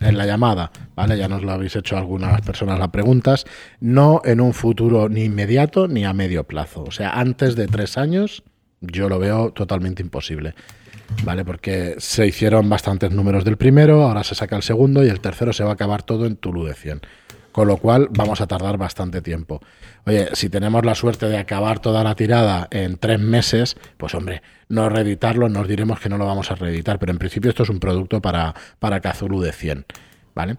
la 0.00 0.26
llamada? 0.26 0.70
¿Vale? 0.94 1.18
Ya 1.18 1.28
nos 1.28 1.42
lo 1.42 1.52
habéis 1.52 1.74
hecho 1.74 1.96
algunas 1.96 2.40
personas 2.42 2.78
las 2.78 2.90
preguntas. 2.90 3.44
No 3.80 4.22
en 4.24 4.40
un 4.40 4.54
futuro 4.54 5.08
ni 5.08 5.24
inmediato 5.24 5.88
ni 5.88 6.04
a 6.04 6.12
medio 6.12 6.44
plazo. 6.44 6.84
O 6.84 6.92
sea, 6.92 7.18
antes 7.18 7.56
de 7.56 7.66
tres 7.66 7.98
años 7.98 8.44
yo 8.80 9.08
lo 9.08 9.18
veo 9.18 9.50
totalmente 9.50 10.02
imposible. 10.02 10.54
¿Vale? 11.22 11.44
Porque 11.44 11.96
se 11.98 12.26
hicieron 12.26 12.68
bastantes 12.68 13.10
números 13.10 13.44
del 13.44 13.56
primero, 13.56 14.04
ahora 14.04 14.24
se 14.24 14.34
saca 14.34 14.56
el 14.56 14.62
segundo 14.62 15.04
y 15.04 15.08
el 15.08 15.20
tercero 15.20 15.52
se 15.52 15.62
va 15.62 15.70
a 15.70 15.74
acabar 15.74 16.02
todo 16.02 16.26
en 16.26 16.36
Tulu 16.36 16.64
de 16.64 16.74
100 16.74 17.02
con 17.54 17.68
lo 17.68 17.76
cual 17.76 18.08
vamos 18.10 18.40
a 18.40 18.48
tardar 18.48 18.78
bastante 18.78 19.22
tiempo. 19.22 19.60
Oye, 20.06 20.28
si 20.32 20.50
tenemos 20.50 20.84
la 20.84 20.96
suerte 20.96 21.28
de 21.28 21.38
acabar 21.38 21.78
toda 21.78 22.02
la 22.02 22.16
tirada 22.16 22.66
en 22.72 22.96
tres 22.96 23.20
meses, 23.20 23.76
pues 23.96 24.12
hombre, 24.16 24.42
no 24.68 24.88
reeditarlo, 24.88 25.48
nos 25.48 25.68
diremos 25.68 26.00
que 26.00 26.08
no 26.08 26.18
lo 26.18 26.26
vamos 26.26 26.50
a 26.50 26.56
reeditar, 26.56 26.98
pero 26.98 27.12
en 27.12 27.18
principio 27.18 27.50
esto 27.50 27.62
es 27.62 27.68
un 27.68 27.78
producto 27.78 28.20
para, 28.20 28.56
para 28.80 28.98
Kazulu 28.98 29.40
de 29.40 29.52
100. 29.52 29.86
¿Vale? 30.34 30.56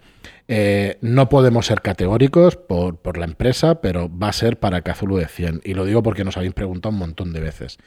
Eh, 0.47 0.97
no 1.01 1.27
podemos 1.27 1.65
ser 1.65 1.81
categóricos 1.81 2.55
por, 2.55 3.17
la 3.17 3.25
empresa, 3.25 3.81
pero 3.81 4.09
va 4.09 4.29
a 4.29 4.33
ser 4.33 4.57
para 4.57 4.79
Kazulu 4.79 5.17
de 5.17 5.27
100. 5.27 5.63
Y 5.65 5.73
lo 5.73 5.83
digo 5.83 6.01
porque 6.01 6.23
nos 6.23 6.37
habéis 6.37 6.53
preguntado 6.53 6.93
un 6.93 6.99
montón 6.99 7.33
de 7.33 7.41
veces. 7.41 7.77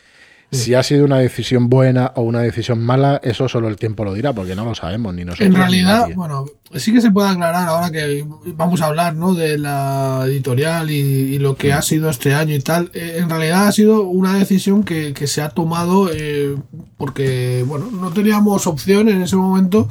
Si 0.50 0.74
ha 0.74 0.82
sido 0.82 1.04
una 1.04 1.18
decisión 1.18 1.68
buena 1.68 2.12
o 2.16 2.22
una 2.22 2.40
decisión 2.40 2.82
mala, 2.82 3.20
eso 3.22 3.48
solo 3.48 3.68
el 3.68 3.76
tiempo 3.76 4.04
lo 4.04 4.14
dirá, 4.14 4.32
porque 4.32 4.54
no 4.54 4.64
lo 4.64 4.74
sabemos 4.74 5.14
ni 5.14 5.24
nosotros. 5.24 5.46
En 5.46 5.54
realidad, 5.54 6.08
bueno, 6.14 6.46
sí 6.74 6.92
que 6.94 7.02
se 7.02 7.10
puede 7.10 7.28
aclarar 7.28 7.68
ahora 7.68 7.90
que 7.90 8.24
vamos 8.54 8.80
a 8.80 8.86
hablar 8.86 9.14
¿no? 9.14 9.34
de 9.34 9.58
la 9.58 10.22
editorial 10.26 10.90
y, 10.90 11.38
lo 11.38 11.54
que 11.56 11.74
ha 11.74 11.82
sido 11.82 12.08
este 12.08 12.34
año 12.34 12.54
y 12.54 12.60
tal. 12.60 12.90
Eh, 12.94 13.18
en 13.18 13.28
realidad 13.28 13.68
ha 13.68 13.72
sido 13.72 14.02
una 14.02 14.38
decisión 14.38 14.84
que, 14.84 15.14
se 15.26 15.42
ha 15.42 15.50
tomado 15.50 16.10
eh, 16.10 16.56
porque, 16.96 17.62
bueno, 17.66 17.90
no 17.90 18.10
teníamos 18.12 18.66
opción 18.66 19.10
en 19.10 19.20
ese 19.20 19.36
momento 19.36 19.88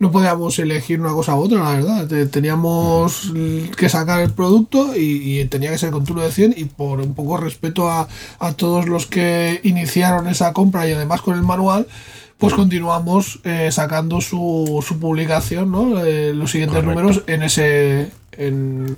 no 0.00 0.10
podíamos 0.10 0.58
elegir 0.58 0.98
una 0.98 1.12
cosa 1.12 1.36
u 1.36 1.40
otra, 1.40 1.62
la 1.62 1.72
verdad. 1.72 2.28
Teníamos 2.28 3.32
que 3.76 3.88
sacar 3.90 4.20
el 4.20 4.32
producto 4.32 4.96
y, 4.96 5.44
tenía 5.44 5.70
que 5.70 5.78
ser 5.78 5.90
con 5.90 6.04
turno 6.04 6.22
de 6.22 6.32
100 6.32 6.54
y 6.56 6.64
por 6.64 7.00
un 7.00 7.14
poco 7.14 7.36
respeto 7.36 7.90
a, 7.90 8.08
todos 8.56 8.88
los 8.88 9.06
que 9.06 9.60
iniciaron 9.62 10.26
esa 10.26 10.54
compra 10.54 10.88
y 10.88 10.92
además 10.92 11.20
con 11.20 11.36
el 11.36 11.42
manual, 11.42 11.86
pues 12.38 12.54
continuamos 12.54 13.40
eh, 13.44 13.68
sacando 13.70 14.22
su, 14.22 14.82
su 14.86 14.98
publicación, 14.98 15.70
¿no? 15.70 16.02
Eh, 16.02 16.32
los 16.34 16.50
siguientes 16.50 16.82
números 16.82 17.22
en 17.26 17.42
ese... 17.42 18.10
En, 18.32 18.96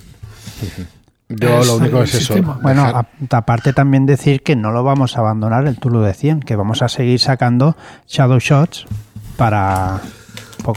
yo 1.29 1.65
lo 1.65 1.77
único 1.77 2.03
es 2.05 2.15
eso. 2.15 2.35
Bueno, 2.63 3.07
aparte 3.31 3.73
también 3.73 4.07
decir 4.07 4.43
que 4.43 4.55
no 4.55 4.71
lo 4.71 4.85
vamos 4.85 5.17
a 5.17 5.21
abandonar 5.21 5.67
el 5.67 5.79
Tulu 5.79 6.01
de 6.03 6.15
100, 6.15 6.41
que 6.41 6.55
vamos 6.55 6.81
a 6.83 6.89
seguir 6.89 7.19
sacando 7.19 7.77
Shadow 8.07 8.39
Shots 8.39 8.85
para 9.37 10.01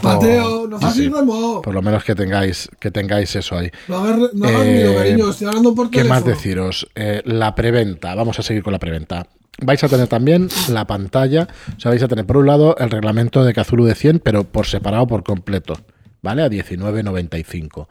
Mateo, 0.02 0.66
no 0.66 1.62
Por 1.62 1.74
lo 1.74 1.82
menos 1.82 2.04
que 2.04 2.14
tengáis, 2.14 2.68
que 2.78 2.90
tengáis 2.90 3.34
eso 3.36 3.56
ahí. 3.56 3.70
No 3.88 3.96
hagas, 3.96 4.34
no 4.34 4.48
eh, 4.48 4.94
cariño, 4.96 5.30
estoy 5.30 5.46
hablando 5.48 5.74
por 5.74 5.90
¿Qué 5.90 6.04
más 6.04 6.24
deciros? 6.24 6.88
Eh, 6.94 7.22
la 7.24 7.54
preventa, 7.54 8.14
vamos 8.14 8.38
a 8.38 8.42
seguir 8.42 8.62
con 8.62 8.72
la 8.72 8.78
preventa. 8.78 9.26
Vais 9.62 9.82
a 9.82 9.88
tener 9.88 10.06
también 10.08 10.48
la 10.70 10.86
pantalla, 10.86 11.48
o 11.76 11.80
sea, 11.80 11.90
vais 11.90 12.02
a 12.02 12.08
tener 12.08 12.26
por 12.26 12.36
un 12.36 12.46
lado 12.46 12.76
el 12.78 12.90
reglamento 12.90 13.42
de 13.44 13.54
Kazulu 13.54 13.86
de 13.86 13.94
100, 13.94 14.18
pero 14.18 14.44
por 14.44 14.66
separado, 14.66 15.06
por 15.06 15.24
completo, 15.24 15.74
¿vale? 16.20 16.42
A 16.42 16.48
19.95. 16.48 17.88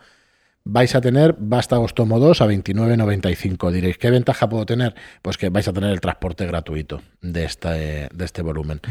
Vais 0.68 0.96
a 0.96 1.02
tener 1.02 1.36
Vástagos 1.38 1.94
Tomo 1.94 2.20
2 2.20 2.42
a 2.42 2.48
29.95. 2.48 3.72
Diréis, 3.72 3.98
¿qué 4.00 4.10
ventaja 4.10 4.50
puedo 4.50 4.66
tener? 4.66 4.96
Pues 5.22 5.38
que 5.38 5.50
vais 5.50 5.68
a 5.68 5.74
tener 5.74 5.92
el 5.92 6.02
transporte 6.02 6.46
gratuito 6.48 7.02
de 7.22 7.46
este, 7.46 8.10
de 8.12 8.26
este 8.26 8.42
volumen. 8.42 8.82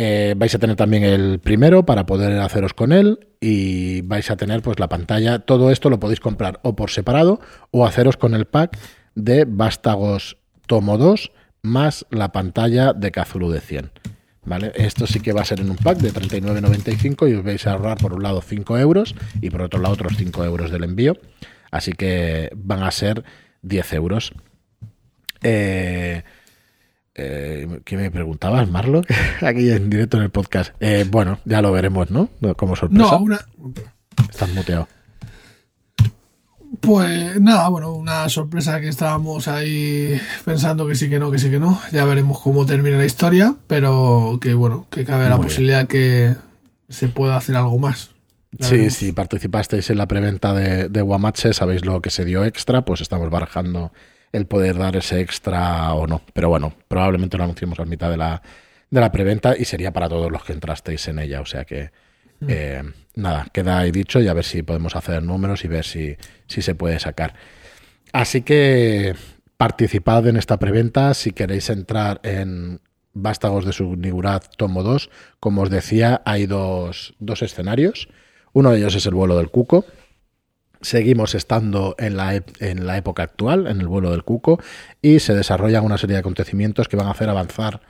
Eh, 0.00 0.34
vais 0.36 0.54
a 0.54 0.60
tener 0.60 0.76
también 0.76 1.02
el 1.02 1.40
primero 1.40 1.84
para 1.84 2.06
poder 2.06 2.38
haceros 2.38 2.72
con 2.72 2.92
él 2.92 3.18
y 3.40 4.02
vais 4.02 4.30
a 4.30 4.36
tener 4.36 4.62
pues 4.62 4.78
la 4.78 4.88
pantalla. 4.88 5.40
Todo 5.40 5.72
esto 5.72 5.90
lo 5.90 5.98
podéis 5.98 6.20
comprar 6.20 6.60
o 6.62 6.76
por 6.76 6.90
separado 6.90 7.40
o 7.72 7.84
haceros 7.84 8.16
con 8.16 8.34
el 8.34 8.44
pack 8.44 8.78
de 9.16 9.44
Vástagos 9.44 10.38
Tomo 10.68 10.98
2 10.98 11.32
más 11.62 12.06
la 12.10 12.30
pantalla 12.30 12.92
de 12.92 13.10
Kazulu 13.10 13.50
de 13.50 13.60
100. 13.60 13.90
¿Vale? 14.44 14.70
Esto 14.76 15.08
sí 15.08 15.18
que 15.18 15.32
va 15.32 15.40
a 15.40 15.44
ser 15.44 15.58
en 15.58 15.68
un 15.68 15.76
pack 15.76 15.98
de 15.98 16.12
39.95 16.12 17.28
y 17.28 17.34
os 17.34 17.42
vais 17.42 17.66
a 17.66 17.72
ahorrar 17.72 17.98
por 17.98 18.14
un 18.14 18.22
lado 18.22 18.40
5 18.40 18.78
euros 18.78 19.16
y 19.40 19.50
por 19.50 19.62
otro 19.62 19.80
lado 19.80 19.94
otros 19.94 20.12
5 20.16 20.44
euros 20.44 20.70
del 20.70 20.84
envío. 20.84 21.18
Así 21.72 21.90
que 21.90 22.50
van 22.54 22.84
a 22.84 22.92
ser 22.92 23.24
10 23.62 23.92
euros. 23.94 24.32
Eh, 25.42 26.22
eh, 27.18 27.80
¿Qué 27.84 27.96
me 27.96 28.10
preguntabas, 28.10 28.70
Marlo? 28.70 29.02
Aquí 29.42 29.70
en 29.70 29.90
directo 29.90 30.16
en 30.16 30.22
el 30.22 30.30
podcast. 30.30 30.72
Eh, 30.80 31.04
bueno, 31.10 31.38
ya 31.44 31.60
lo 31.60 31.72
veremos, 31.72 32.10
¿no? 32.10 32.28
Como 32.56 32.76
sorpresa. 32.76 33.10
No, 33.10 33.18
una... 33.18 33.40
Estás 34.30 34.48
muteado. 34.54 34.88
Pues 36.80 37.40
nada, 37.40 37.68
bueno, 37.70 37.92
una 37.92 38.28
sorpresa 38.28 38.80
que 38.80 38.88
estábamos 38.88 39.48
ahí 39.48 40.20
pensando 40.44 40.86
que 40.86 40.94
sí 40.94 41.08
que 41.08 41.18
no, 41.18 41.30
que 41.30 41.38
sí 41.38 41.50
que 41.50 41.58
no. 41.58 41.80
Ya 41.92 42.04
veremos 42.04 42.40
cómo 42.40 42.66
termina 42.66 42.98
la 42.98 43.04
historia, 43.04 43.56
pero 43.66 44.38
que 44.40 44.54
bueno, 44.54 44.86
que 44.90 45.04
cabe 45.04 45.28
la 45.28 45.38
posibilidad 45.38 45.88
que 45.88 46.36
se 46.88 47.08
pueda 47.08 47.36
hacer 47.36 47.56
algo 47.56 47.78
más. 47.78 48.10
sí, 48.60 48.90
si 48.90 49.12
participasteis 49.12 49.90
en 49.90 49.98
la 49.98 50.06
preventa 50.06 50.54
de, 50.54 50.88
de 50.88 51.02
Guamache, 51.02 51.52
sabéis 51.52 51.84
lo 51.84 52.00
que 52.00 52.10
se 52.10 52.24
dio 52.24 52.44
extra, 52.44 52.82
pues 52.84 53.00
estamos 53.00 53.28
barajando 53.30 53.92
el 54.32 54.46
poder 54.46 54.78
dar 54.78 54.96
ese 54.96 55.20
extra 55.20 55.92
o 55.94 56.06
no. 56.06 56.22
Pero 56.32 56.48
bueno, 56.48 56.72
probablemente 56.88 57.36
lo 57.36 57.44
anunciemos 57.44 57.78
a 57.80 57.84
mitad 57.84 58.10
de 58.10 58.16
la, 58.16 58.42
de 58.90 59.00
la 59.00 59.12
preventa 59.12 59.56
y 59.56 59.64
sería 59.64 59.92
para 59.92 60.08
todos 60.08 60.30
los 60.30 60.44
que 60.44 60.52
entrasteis 60.52 61.08
en 61.08 61.18
ella. 61.18 61.40
O 61.40 61.46
sea 61.46 61.64
que 61.64 61.90
mm. 62.40 62.46
eh, 62.48 62.82
nada, 63.14 63.46
queda 63.52 63.78
ahí 63.78 63.90
dicho 63.90 64.20
y 64.20 64.28
a 64.28 64.34
ver 64.34 64.44
si 64.44 64.62
podemos 64.62 64.96
hacer 64.96 65.22
números 65.22 65.64
y 65.64 65.68
ver 65.68 65.84
si, 65.84 66.16
si 66.46 66.62
se 66.62 66.74
puede 66.74 66.98
sacar. 66.98 67.34
Así 68.12 68.42
que 68.42 69.14
participad 69.56 70.26
en 70.26 70.36
esta 70.36 70.58
preventa 70.58 71.14
si 71.14 71.32
queréis 71.32 71.68
entrar 71.70 72.20
en 72.22 72.80
Vástagos 73.14 73.64
de 73.64 73.72
Subnigurat 73.72 74.44
tomo 74.56 74.82
2. 74.82 75.10
Como 75.40 75.62
os 75.62 75.70
decía, 75.70 76.22
hay 76.24 76.46
dos, 76.46 77.14
dos 77.18 77.42
escenarios. 77.42 78.08
Uno 78.52 78.70
de 78.70 78.78
ellos 78.78 78.94
es 78.94 79.06
el 79.06 79.14
vuelo 79.14 79.36
del 79.36 79.50
cuco, 79.50 79.84
Seguimos 80.80 81.34
estando 81.34 81.96
en 81.98 82.16
la, 82.16 82.34
en 82.60 82.86
la 82.86 82.96
época 82.96 83.24
actual, 83.24 83.66
en 83.66 83.80
el 83.80 83.88
vuelo 83.88 84.10
del 84.10 84.22
cuco, 84.22 84.60
y 85.02 85.18
se 85.18 85.34
desarrollan 85.34 85.84
una 85.84 85.98
serie 85.98 86.14
de 86.14 86.20
acontecimientos 86.20 86.88
que 86.88 86.96
van 86.96 87.08
a 87.08 87.10
hacer 87.10 87.28
avanzar 87.28 87.80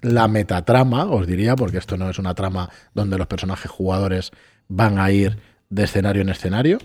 la 0.00 0.28
metatrama, 0.28 1.06
os 1.06 1.26
diría, 1.26 1.56
porque 1.56 1.78
esto 1.78 1.96
no 1.96 2.08
es 2.08 2.18
una 2.18 2.34
trama 2.34 2.70
donde 2.94 3.18
los 3.18 3.26
personajes 3.26 3.70
jugadores 3.70 4.30
van 4.68 4.98
a 4.98 5.10
ir 5.10 5.38
de 5.70 5.84
escenario 5.84 6.22
en 6.22 6.28
escenario, 6.28 6.78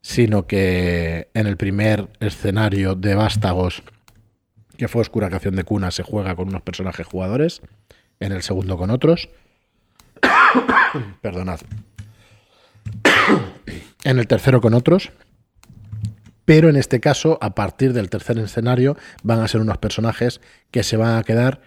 sino 0.00 0.46
que 0.46 1.28
en 1.34 1.46
el 1.46 1.56
primer 1.56 2.08
escenario 2.20 2.94
de 2.94 3.14
Vástagos, 3.14 3.82
que 4.76 4.88
fue 4.88 5.02
Oscura 5.02 5.30
Canción 5.30 5.54
de 5.54 5.64
Cuna, 5.64 5.90
se 5.90 6.02
juega 6.02 6.34
con 6.34 6.48
unos 6.48 6.62
personajes 6.62 7.06
jugadores, 7.06 7.62
en 8.20 8.32
el 8.32 8.42
segundo 8.42 8.76
con 8.76 8.90
otros. 8.90 9.28
Perdonad 11.22 11.60
en 14.04 14.18
el 14.18 14.26
tercero 14.26 14.60
con 14.60 14.74
otros, 14.74 15.10
pero 16.44 16.70
en 16.70 16.76
este 16.76 16.98
caso, 16.98 17.38
a 17.42 17.54
partir 17.54 17.92
del 17.92 18.08
tercer 18.08 18.38
escenario, 18.38 18.96
van 19.22 19.40
a 19.40 19.48
ser 19.48 19.60
unos 19.60 19.78
personajes 19.78 20.40
que 20.70 20.82
se 20.82 20.96
van 20.96 21.18
a 21.18 21.22
quedar 21.22 21.60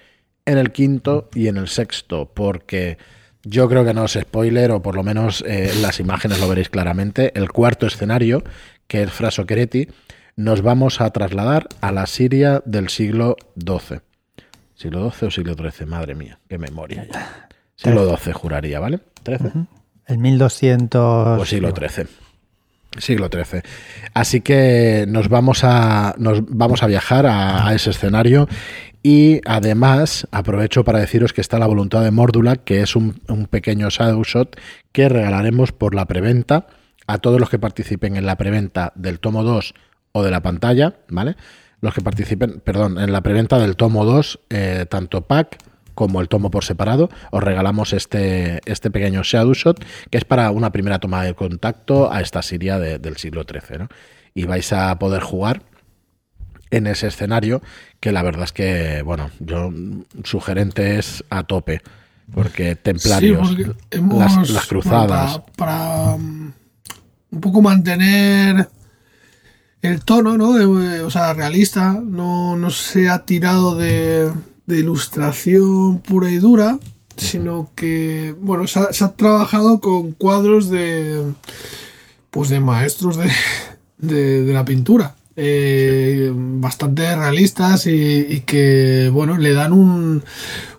en 0.45 0.57
el 0.57 0.71
quinto 0.71 1.29
y 1.35 1.47
en 1.47 1.57
el 1.57 1.67
sexto, 1.67 2.31
porque 2.33 2.97
yo 3.43 3.69
creo 3.69 3.85
que 3.85 3.93
no 3.93 4.05
es 4.05 4.13
spoiler, 4.13 4.71
o 4.71 4.81
por 4.81 4.95
lo 4.95 5.03
menos 5.03 5.43
eh, 5.47 5.71
las 5.81 5.99
imágenes 5.99 6.39
lo 6.39 6.47
veréis 6.47 6.69
claramente. 6.69 7.31
El 7.37 7.51
cuarto 7.51 7.85
escenario, 7.85 8.43
que 8.87 9.03
es 9.03 9.11
Fraso 9.11 9.45
Quereti, 9.45 9.87
nos 10.35 10.61
vamos 10.63 10.99
a 11.01 11.11
trasladar 11.11 11.67
a 11.81 11.91
la 11.91 12.07
Siria 12.07 12.63
del 12.65 12.89
siglo 12.89 13.35
XII. 13.59 13.99
¿Siglo 14.73 15.11
XII 15.11 15.27
o 15.27 15.31
siglo 15.31 15.53
XIII? 15.53 15.85
Madre 15.85 16.15
mía, 16.15 16.39
qué 16.49 16.57
memoria 16.57 17.07
ya. 17.11 17.49
Siglo 17.75 18.17
XII, 18.17 18.33
juraría, 18.33 18.79
¿vale? 18.79 18.99
¿13? 19.23 19.67
El 20.11 20.17
1200. 20.17 21.37
Pues 21.37 21.49
siglo 21.49 21.73
XIII. 21.73 22.05
Siglo 22.97 23.29
XIII. 23.31 23.61
Así 24.13 24.41
que 24.41 25.05
nos 25.07 25.29
vamos 25.29 25.63
a, 25.63 26.15
nos 26.17 26.41
vamos 26.49 26.83
a 26.83 26.87
viajar 26.87 27.25
a, 27.25 27.73
ese 27.73 27.91
escenario 27.91 28.49
y 29.01 29.39
además 29.45 30.27
aprovecho 30.31 30.83
para 30.83 30.99
deciros 30.99 31.31
que 31.31 31.39
está 31.39 31.59
la 31.59 31.65
voluntad 31.65 32.03
de 32.03 32.11
Mórdula, 32.11 32.57
que 32.57 32.81
es 32.81 32.97
un, 32.97 33.21
pequeño 33.49 33.89
shadow 33.89 34.21
shot 34.23 34.59
que 34.91 35.07
regalaremos 35.07 35.71
por 35.71 35.95
la 35.95 36.05
preventa 36.05 36.67
a 37.07 37.19
todos 37.19 37.39
los 37.39 37.49
que 37.49 37.57
participen 37.57 38.17
en 38.17 38.25
la 38.25 38.35
preventa 38.35 38.91
del 38.95 39.21
tomo 39.21 39.43
2 39.43 39.73
o 40.11 40.23
de 40.23 40.31
la 40.31 40.41
pantalla, 40.41 40.95
¿vale? 41.07 41.37
Los 41.79 41.93
que 41.93 42.01
participen, 42.01 42.59
perdón, 42.59 42.99
en 42.99 43.13
la 43.13 43.21
preventa 43.21 43.57
del 43.59 43.77
tomo 43.77 44.03
2, 44.03 44.39
eh, 44.49 44.85
tanto 44.89 45.21
pack 45.21 45.57
como 45.95 46.21
el 46.21 46.29
tomo 46.29 46.51
por 46.51 46.63
separado, 46.63 47.09
os 47.31 47.43
regalamos 47.43 47.93
este, 47.93 48.61
este 48.65 48.91
pequeño 48.91 49.21
Shadow 49.23 49.53
Shot, 49.53 49.83
que 50.09 50.17
es 50.17 50.25
para 50.25 50.51
una 50.51 50.71
primera 50.71 50.99
toma 50.99 51.23
de 51.23 51.33
contacto 51.33 52.11
a 52.11 52.21
esta 52.21 52.41
Siria 52.41 52.79
del 52.79 53.17
siglo 53.17 53.43
XIII. 53.43 53.79
¿no? 53.79 53.87
Y 54.33 54.45
vais 54.45 54.71
a 54.73 54.97
poder 54.99 55.21
jugar 55.21 55.63
en 56.71 56.87
ese 56.87 57.07
escenario, 57.07 57.61
que 57.99 58.11
la 58.11 58.23
verdad 58.23 58.45
es 58.45 58.53
que, 58.53 59.01
bueno, 59.03 59.29
yo 59.39 59.71
sugerente 60.23 60.97
es 60.97 61.23
a 61.29 61.43
tope, 61.43 61.81
porque 62.33 62.75
templarios, 62.75 63.57
las, 64.49 64.67
cruzadas. 64.67 65.41
para, 65.57 66.15
um, 66.15 66.53
un 67.29 67.41
poco 67.41 67.61
mantener 67.61 68.69
el 69.81 70.03
tono, 70.05 70.37
¿no? 70.37 70.51
o 71.05 71.09
sea, 71.09 71.33
realista, 71.33 71.99
no, 72.01 72.55
no 72.55 72.69
se 72.69 73.09
ha 73.09 73.25
tirado 73.25 73.75
de 73.75 74.31
de 74.65 74.79
ilustración 74.79 75.99
pura 75.99 76.29
y 76.29 76.37
dura, 76.37 76.79
sino 77.17 77.69
que, 77.75 78.35
bueno, 78.39 78.67
se 78.67 78.79
ha, 78.79 79.11
trabajado 79.15 79.79
con 79.79 80.11
cuadros 80.11 80.69
de, 80.69 81.33
pues 82.29 82.49
de 82.49 82.59
maestros 82.59 83.17
de, 83.97 84.53
la 84.53 84.65
pintura. 84.65 85.15
Eh, 85.37 86.29
bastante 86.35 87.15
realistas 87.15 87.87
y, 87.87 88.43
que 88.45 89.09
bueno 89.13 89.37
le 89.37 89.53
dan 89.53 89.71
un, 89.71 90.23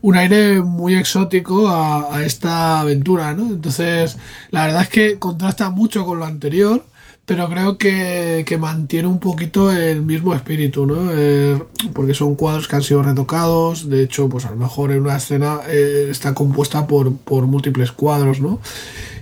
un 0.02 0.16
aire 0.16 0.60
muy 0.60 0.94
exótico 0.94 1.70
a, 1.70 2.22
esta 2.22 2.80
aventura 2.80 3.32
¿no? 3.32 3.46
entonces 3.46 4.18
la 4.50 4.66
verdad 4.66 4.82
es 4.82 4.88
que 4.90 5.18
contrasta 5.18 5.70
mucho 5.70 6.04
con 6.04 6.18
lo 6.18 6.26
anterior 6.26 6.84
pero 7.24 7.48
creo 7.48 7.78
que, 7.78 8.44
mantiene 8.58 9.08
un 9.08 9.20
poquito 9.20 9.72
el 9.72 10.02
mismo 10.02 10.34
espíritu, 10.34 10.86
¿no? 10.86 11.10
Eh, 11.12 11.62
porque 11.92 12.14
son 12.14 12.34
cuadros 12.34 12.68
que 12.68 12.76
han 12.76 12.82
sido 12.82 13.02
retocados, 13.02 13.88
de 13.88 14.02
hecho, 14.02 14.28
pues 14.28 14.44
a 14.44 14.50
lo 14.50 14.56
mejor 14.56 14.92
en 14.92 15.02
una 15.02 15.16
escena 15.16 15.60
eh, 15.68 16.08
está 16.10 16.34
compuesta 16.34 16.86
por, 16.86 17.16
por 17.16 17.46
múltiples 17.46 17.92
cuadros, 17.92 18.40
¿no? 18.40 18.60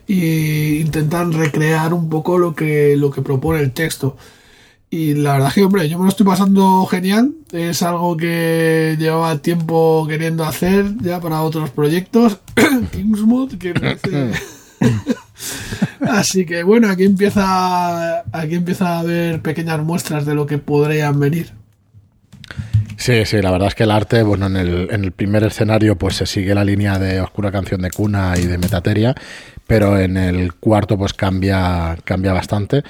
Y 0.06 0.78
intentan 0.78 1.32
recrear 1.32 1.94
un 1.94 2.08
poco 2.08 2.38
lo 2.38 2.54
que, 2.54 2.96
lo 2.96 3.10
que 3.10 3.22
propone 3.22 3.60
el 3.60 3.72
texto. 3.72 4.16
Y 4.92 5.14
la 5.14 5.34
verdad 5.34 5.52
que, 5.52 5.62
hombre, 5.62 5.88
yo 5.88 5.98
me 5.98 6.04
lo 6.04 6.08
estoy 6.10 6.26
pasando 6.26 6.84
genial. 6.86 7.32
Es 7.52 7.82
algo 7.82 8.16
que 8.16 8.96
llevaba 8.98 9.38
tiempo 9.38 10.04
queriendo 10.08 10.44
hacer 10.44 10.96
ya 11.00 11.20
para 11.20 11.42
otros 11.42 11.70
proyectos. 11.70 12.38
Kingsmood, 12.90 13.56
que 13.56 13.72
Así 16.00 16.46
que 16.46 16.62
bueno, 16.62 16.88
aquí 16.88 17.04
empieza, 17.04 18.20
aquí 18.32 18.54
empieza 18.54 18.96
a 18.96 19.00
haber 19.00 19.42
pequeñas 19.42 19.80
muestras 19.82 20.26
de 20.26 20.34
lo 20.34 20.46
que 20.46 20.58
podrían 20.58 21.20
venir. 21.20 21.52
Sí, 22.96 23.24
sí, 23.24 23.40
la 23.40 23.50
verdad 23.50 23.68
es 23.68 23.74
que 23.74 23.84
el 23.84 23.90
arte, 23.90 24.22
bueno, 24.22 24.46
en 24.46 24.56
el, 24.56 24.88
en 24.90 25.04
el 25.04 25.12
primer 25.12 25.44
escenario 25.44 25.96
pues 25.96 26.16
se 26.16 26.26
sigue 26.26 26.54
la 26.54 26.64
línea 26.64 26.98
de 26.98 27.20
Oscura 27.20 27.50
Canción 27.50 27.80
de 27.80 27.90
Cuna 27.90 28.34
y 28.36 28.46
de 28.46 28.58
Metateria, 28.58 29.14
pero 29.66 29.98
en 29.98 30.16
el 30.16 30.54
cuarto 30.54 30.98
pues 30.98 31.14
cambia, 31.14 31.96
cambia 32.04 32.32
bastante 32.32 32.82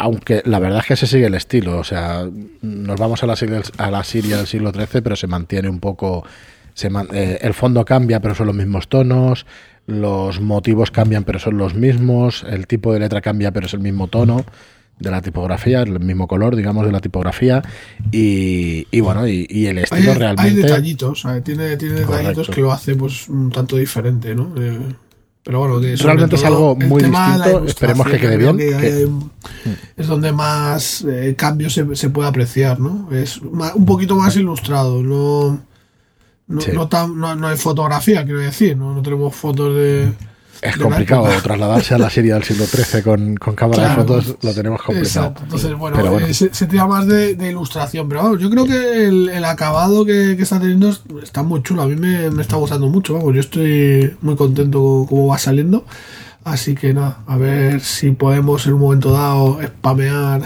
aunque 0.00 0.42
la 0.46 0.58
verdad 0.58 0.78
es 0.78 0.86
que 0.86 0.96
se 0.96 1.06
sigue 1.06 1.26
el 1.26 1.34
estilo, 1.34 1.76
o 1.78 1.84
sea, 1.84 2.26
nos 2.62 2.98
vamos 2.98 3.22
a 3.22 3.26
la, 3.26 3.34
a 3.76 3.90
la 3.90 4.02
Siria 4.02 4.38
del 4.38 4.46
siglo 4.46 4.72
XIII, 4.72 5.02
pero 5.02 5.14
se 5.14 5.26
mantiene 5.26 5.68
un 5.68 5.78
poco, 5.78 6.24
se 6.72 6.88
eh, 7.12 7.38
el 7.42 7.52
fondo 7.52 7.84
cambia, 7.84 8.18
pero 8.18 8.34
son 8.34 8.46
los 8.46 8.56
mismos 8.56 8.88
tonos, 8.88 9.44
los 9.90 10.40
motivos 10.40 10.90
cambian, 10.90 11.24
pero 11.24 11.38
son 11.38 11.58
los 11.58 11.74
mismos, 11.74 12.44
el 12.48 12.66
tipo 12.66 12.92
de 12.92 13.00
letra 13.00 13.20
cambia, 13.20 13.52
pero 13.52 13.66
es 13.66 13.74
el 13.74 13.80
mismo 13.80 14.08
tono 14.08 14.44
de 14.98 15.10
la 15.10 15.22
tipografía, 15.22 15.82
el 15.82 15.98
mismo 15.98 16.28
color, 16.28 16.54
digamos, 16.54 16.84
de 16.86 16.92
la 16.92 17.00
tipografía, 17.00 17.62
y, 18.12 19.00
bueno, 19.00 19.26
y, 19.26 19.66
el 19.66 19.78
estilo 19.78 20.14
realmente... 20.14 20.50
Hay 20.50 20.54
detallitos, 20.54 21.26
tiene, 21.42 21.76
tiene 21.76 21.94
detallitos 22.00 22.50
que 22.50 22.60
lo 22.60 22.70
hace 22.70 22.94
pues 22.94 23.28
un 23.28 23.50
tanto 23.50 23.76
diferente, 23.76 24.34
¿no? 24.34 24.52
Eh, 24.58 24.78
pero 25.42 25.60
bueno, 25.60 25.80
que 25.80 25.96
realmente 25.96 26.36
es 26.36 26.44
algo 26.44 26.76
muy 26.76 27.02
distinto. 27.02 27.64
Esperemos 27.64 28.06
que 28.06 28.18
quede 28.18 28.36
bien. 28.36 29.30
Es 29.96 30.06
donde 30.06 30.32
más 30.32 31.02
eh, 31.08 31.34
cambios 31.34 31.72
se, 31.72 31.96
se, 31.96 32.10
puede 32.10 32.28
apreciar, 32.28 32.78
¿no? 32.78 33.08
Es 33.10 33.38
un 33.38 33.86
poquito 33.86 34.16
más 34.16 34.36
ilustrado, 34.36 35.02
no 35.02 35.69
no, 36.50 37.06
no, 37.08 37.36
no, 37.36 37.48
hay 37.48 37.56
fotografía, 37.56 38.24
quiero 38.24 38.40
decir, 38.40 38.76
no, 38.76 38.94
no 38.94 39.02
tenemos 39.02 39.34
fotos 39.34 39.74
de. 39.76 40.12
Es 40.60 40.76
complicado 40.76 41.26
trasladarse 41.42 41.94
a 41.94 41.98
la 41.98 42.10
serie 42.10 42.34
del 42.34 42.42
siglo 42.42 42.66
XIII 42.66 43.02
con, 43.02 43.36
con 43.36 43.54
cámara 43.54 43.88
de 43.88 43.94
fotos, 43.94 44.36
lo 44.42 44.52
tenemos 44.52 44.82
complicado. 44.82 45.28
Exacto. 45.28 45.42
Entonces, 45.44 45.74
bueno, 45.74 46.18
eh, 46.18 46.34
se, 46.34 46.66
tira 46.66 46.86
más 46.86 47.06
de, 47.06 47.32
ilustración, 47.48 48.06
pero 48.10 48.24
vamos, 48.24 48.40
yo 48.40 48.50
creo 48.50 48.66
que 48.66 49.06
el, 49.06 49.44
acabado 49.46 50.04
que, 50.04 50.32
está 50.32 50.60
teniendo 50.60 50.94
está 51.22 51.42
muy 51.42 51.62
chulo. 51.62 51.82
A 51.82 51.86
mí 51.86 51.96
me, 51.96 52.30
me 52.30 52.42
está 52.42 52.56
gustando 52.56 52.88
mucho, 52.88 53.14
vamos, 53.14 53.32
yo 53.34 53.40
estoy 53.40 54.14
muy 54.20 54.36
contento 54.36 54.80
con 54.80 55.06
cómo 55.06 55.26
va 55.28 55.38
saliendo. 55.38 55.86
Así 56.44 56.74
que 56.74 56.94
nada, 56.94 57.22
a 57.26 57.36
ver 57.36 57.80
si 57.80 58.10
podemos 58.12 58.66
en 58.66 58.74
un 58.74 58.80
momento 58.80 59.12
dado 59.12 59.60
spamear 59.62 60.42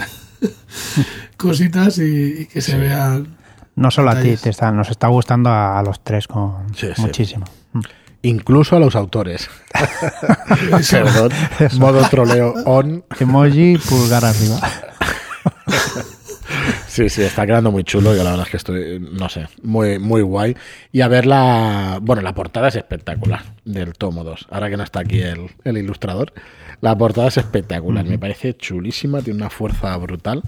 cositas 1.37 1.97
y, 1.99 2.47
que 2.47 2.61
se 2.61 2.77
vean 2.77 3.34
no 3.75 3.91
solo 3.91 4.11
a 4.11 4.19
ti, 4.19 4.35
te 4.37 4.49
está, 4.49 4.71
nos 4.71 4.89
está 4.89 5.07
gustando 5.07 5.49
a, 5.49 5.81
los 5.83 6.03
tres 6.03 6.27
con 6.27 6.67
muchísimo. 6.97 7.45
Mm. 7.73 7.81
Incluso 8.23 8.75
a 8.75 8.79
los 8.79 8.95
autores. 8.95 9.49
Perdón. 10.89 11.31
Modo 11.77 12.01
troleo 12.09 12.53
on. 12.65 13.03
Emoji, 13.19 13.77
pulgar 13.77 14.25
arriba. 14.25 14.59
Sí, 16.95 17.09
sí, 17.09 17.23
está 17.23 17.45
quedando 17.45 17.73
muy 17.73 17.83
chulo. 17.83 18.15
Yo 18.15 18.23
la 18.23 18.29
verdad 18.29 18.45
es 18.45 18.51
que 18.51 18.57
estoy, 18.57 18.99
no 18.99 19.27
sé, 19.27 19.47
muy, 19.63 19.99
muy 19.99 20.21
guay. 20.21 20.55
Y 20.93 21.01
a 21.01 21.09
ver 21.09 21.25
la. 21.25 21.99
Bueno, 22.01 22.21
la 22.21 22.33
portada 22.33 22.69
es 22.69 22.77
espectacular 22.77 23.41
del 23.65 23.91
tomo 23.91 24.23
2. 24.23 24.47
Ahora 24.49 24.69
que 24.69 24.77
no 24.77 24.83
está 24.83 25.01
aquí 25.01 25.19
el, 25.19 25.49
el 25.65 25.77
ilustrador. 25.77 26.31
La 26.79 26.97
portada 26.97 27.27
es 27.27 27.35
espectacular, 27.35 28.05
me 28.05 28.17
parece 28.17 28.55
chulísima, 28.55 29.21
tiene 29.21 29.39
una 29.39 29.49
fuerza 29.49 29.97
brutal. 29.97 30.41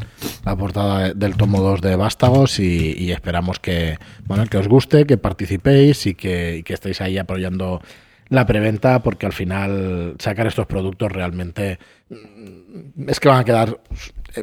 La 0.45 0.55
portada 0.55 1.13
del 1.13 1.35
tomo 1.35 1.61
2 1.61 1.81
de 1.81 1.97
Vástagos 1.97 2.59
y, 2.59 3.11
esperamos 3.11 3.59
que, 3.59 3.97
bueno, 4.25 4.45
que 4.45 4.57
os 4.57 4.69
guste, 4.69 5.05
que 5.05 5.17
participéis 5.17 6.05
y 6.05 6.15
que, 6.15 6.63
estéis 6.65 7.01
ahí 7.01 7.17
apoyando 7.17 7.81
la 8.29 8.45
preventa 8.45 9.03
porque 9.03 9.25
al 9.25 9.33
final 9.33 10.15
sacar 10.19 10.47
estos 10.47 10.65
productos 10.65 11.11
realmente 11.11 11.79
mm, 12.09 13.09
es 13.09 13.19
que 13.19 13.27
van 13.27 13.39
a 13.39 13.43
quedar 13.43 13.79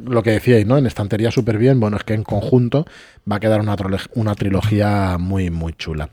lo 0.03 0.23
que 0.23 0.31
decíais, 0.31 0.67
¿no? 0.67 0.79
En 0.79 0.87
estantería 0.87 1.31
súper 1.31 1.59
bien. 1.59 1.81
Bueno, 1.81 1.97
es 1.97 2.05
que 2.05 2.15
en 2.15 2.23
conjunto 2.23 2.87
va 3.31 3.37
a 3.37 3.41
quedar 3.41 3.61
una, 3.61 4.35
trilogía 4.35 5.17
muy, 5.19 5.51
muy 5.51 5.73
chula. 5.75 6.11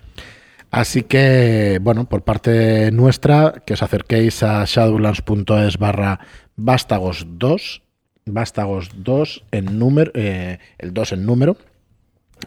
Así 0.70 1.04
que, 1.04 1.80
bueno, 1.82 2.06
por 2.08 2.24
parte 2.24 2.92
nuestra, 2.92 3.54
que 3.66 3.74
os 3.74 3.84
acerquéis 3.84 4.42
a 4.44 4.64
shadowlands.es 4.66 5.78
barra 5.78 6.20
vástagos 6.56 7.26
2, 7.28 7.82
vástagos 8.26 8.92
2 8.96 9.44
en 9.52 9.80
número, 9.80 10.12
eh, 10.16 10.60
el 10.78 10.94
2 10.94 11.14
en 11.14 11.26
número, 11.26 11.58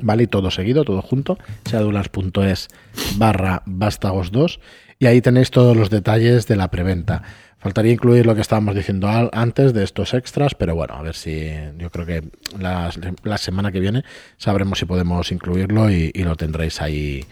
¿vale? 0.00 0.22
Y 0.22 0.26
todo 0.26 0.50
seguido, 0.50 0.84
todo 0.84 1.02
junto, 1.02 1.38
shadowlands.es 1.66 2.68
barra 3.16 3.62
vástagos 3.66 4.32
2, 4.32 4.58
y 4.98 5.06
ahí 5.06 5.20
tenéis 5.20 5.50
todos 5.50 5.76
los 5.76 5.90
detalles 5.90 6.46
de 6.46 6.56
la 6.56 6.70
preventa. 6.70 7.22
Faltaría 7.64 7.92
incluir 7.92 8.26
lo 8.26 8.36
que 8.36 8.42
estábamos 8.42 8.76
diciendo 8.76 9.08
antes 9.32 9.72
de 9.72 9.82
estos 9.82 10.14
extras, 10.14 10.54
pero 10.54 10.76
bueno, 10.76 10.94
a 10.94 11.02
ver 11.02 11.16
si 11.16 11.50
yo 11.78 11.90
creo 11.90 12.06
que 12.06 12.22
la, 12.60 13.38
semana 13.38 13.72
que 13.72 13.80
viene 13.80 14.04
sabremos 14.36 14.78
si 14.78 14.84
podemos 14.84 15.32
incluirlo 15.32 15.90
y 15.90 16.12
lo 16.12 16.36
tendréis 16.36 16.80
ahí 16.80 17.24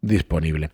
disponible. 0.00 0.70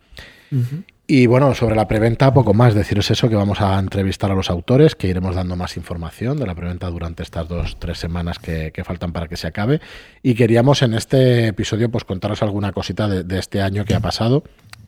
Y 1.07 1.27
bueno, 1.27 1.53
sobre 1.53 1.75
la 1.75 1.87
preventa, 1.87 2.33
poco 2.33 2.53
más. 2.53 2.73
Deciros 2.73 3.11
eso, 3.11 3.29
que 3.29 3.35
vamos 3.35 3.61
a 3.61 3.77
entrevistar 3.77 4.31
a 4.31 4.35
los 4.35 4.49
autores, 4.49 4.95
que 4.95 5.07
iremos 5.07 5.35
dando 5.35 5.55
más 5.55 5.77
información 5.77 6.37
de 6.37 6.47
la 6.47 6.55
preventa 6.55 6.89
durante 6.89 7.21
estas 7.21 7.47
dos, 7.47 7.77
tres 7.79 7.99
semanas 7.99 8.39
que, 8.39 8.71
faltan 8.83 9.11
para 9.11 9.27
que 9.27 9.37
se 9.37 9.47
acabe. 9.47 9.81
Y 10.23 10.33
queríamos 10.33 10.81
en 10.81 10.95
este 10.95 11.47
episodio 11.47 11.91
pues 11.91 12.05
contaros 12.05 12.41
alguna 12.41 12.71
cosita 12.71 13.07
de, 13.07 13.39
este 13.39 13.61
año 13.61 13.85
que 13.85 13.93
ha 13.93 13.99
pasado, 13.99 14.43